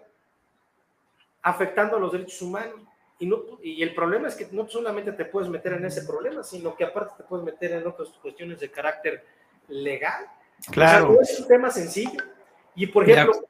[1.42, 2.80] afectando a los derechos humanos.
[3.18, 6.42] Y, no, y el problema es que no solamente te puedes meter en ese problema,
[6.42, 9.24] sino que aparte te puedes meter en otras cuestiones de carácter
[9.68, 10.26] legal.
[10.70, 11.20] Claro.
[11.20, 12.22] es un tema sencillo.
[12.74, 13.48] Y por ejemplo,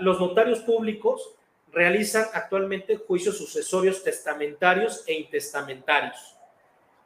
[0.00, 1.34] los notarios públicos
[1.72, 6.36] realizan actualmente juicios sucesorios testamentarios e intestamentarios.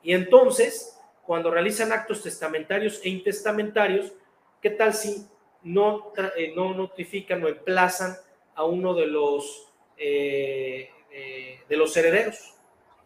[0.03, 4.13] Y entonces, cuando realizan actos testamentarios e intestamentarios,
[4.61, 5.27] ¿qué tal si
[5.63, 8.17] no, eh, no notifican o emplazan
[8.55, 12.55] a uno de los, eh, eh, de los herederos,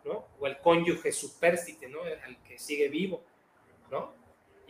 [0.05, 0.27] ¿no?
[0.39, 2.03] O el cónyuge superstite, ¿no?
[2.03, 3.23] Al que sigue vivo,
[3.91, 4.20] ¿no?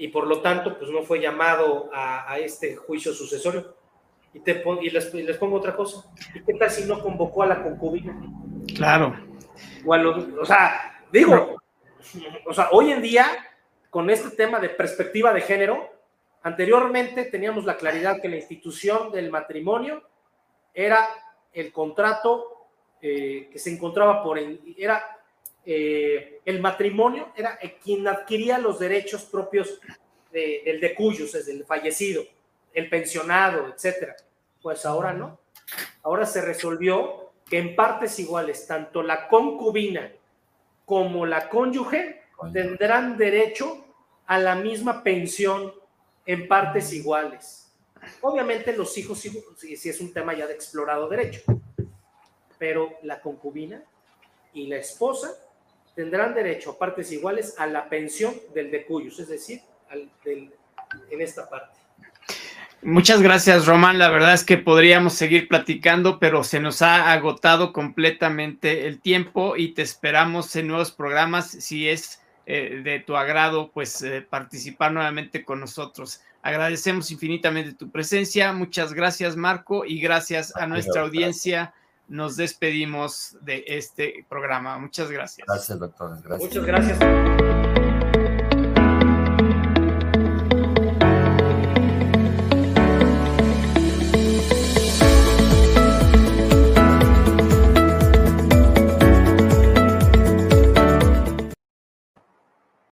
[0.00, 3.74] Y por lo tanto, pues no fue llamado a, este juicio sucesorio.
[4.32, 6.10] Y, te, y les, les, pongo otra cosa.
[6.34, 8.18] ¿Y qué tal si no convocó a la concubina?
[8.74, 9.14] Claro.
[9.84, 9.94] O,
[10.40, 11.60] o sea, digo,
[12.46, 13.26] o sea, hoy en día,
[13.90, 15.90] con este tema de perspectiva de género,
[16.44, 20.02] anteriormente teníamos la claridad que la institución del matrimonio
[20.72, 21.10] era
[21.52, 22.68] el contrato
[23.02, 25.04] eh, que se encontraba por, era
[25.64, 29.80] eh, el matrimonio, era quien adquiría los derechos propios
[30.32, 32.22] del de cuyos, es el fallecido,
[32.72, 34.16] el pensionado, etcétera.
[34.62, 35.38] Pues ahora no.
[36.02, 40.12] Ahora se resolvió que en partes iguales, tanto la concubina
[40.84, 43.84] como la cónyuge tendrán derecho
[44.26, 45.74] a la misma pensión
[46.26, 47.72] en partes iguales.
[48.22, 51.42] Obviamente los hijos, si, si es un tema ya de explorado derecho,
[52.58, 53.82] pero la concubina
[54.52, 55.34] y la esposa
[56.00, 59.60] tendrán derecho a partes iguales a la pensión del de cuyos, es decir,
[60.30, 61.78] en esta parte.
[62.80, 63.98] Muchas gracias, Román.
[63.98, 69.58] La verdad es que podríamos seguir platicando, pero se nos ha agotado completamente el tiempo
[69.58, 71.50] y te esperamos en nuevos programas.
[71.50, 76.22] Si es eh, de tu agrado, pues eh, participar nuevamente con nosotros.
[76.40, 78.54] Agradecemos infinitamente tu presencia.
[78.54, 81.74] Muchas gracias, Marco, y gracias a nuestra audiencia.
[82.10, 84.76] Nos despedimos de este programa.
[84.78, 85.46] Muchas gracias.
[85.46, 86.18] Gracias, doctor.
[86.40, 86.98] Muchas gracias.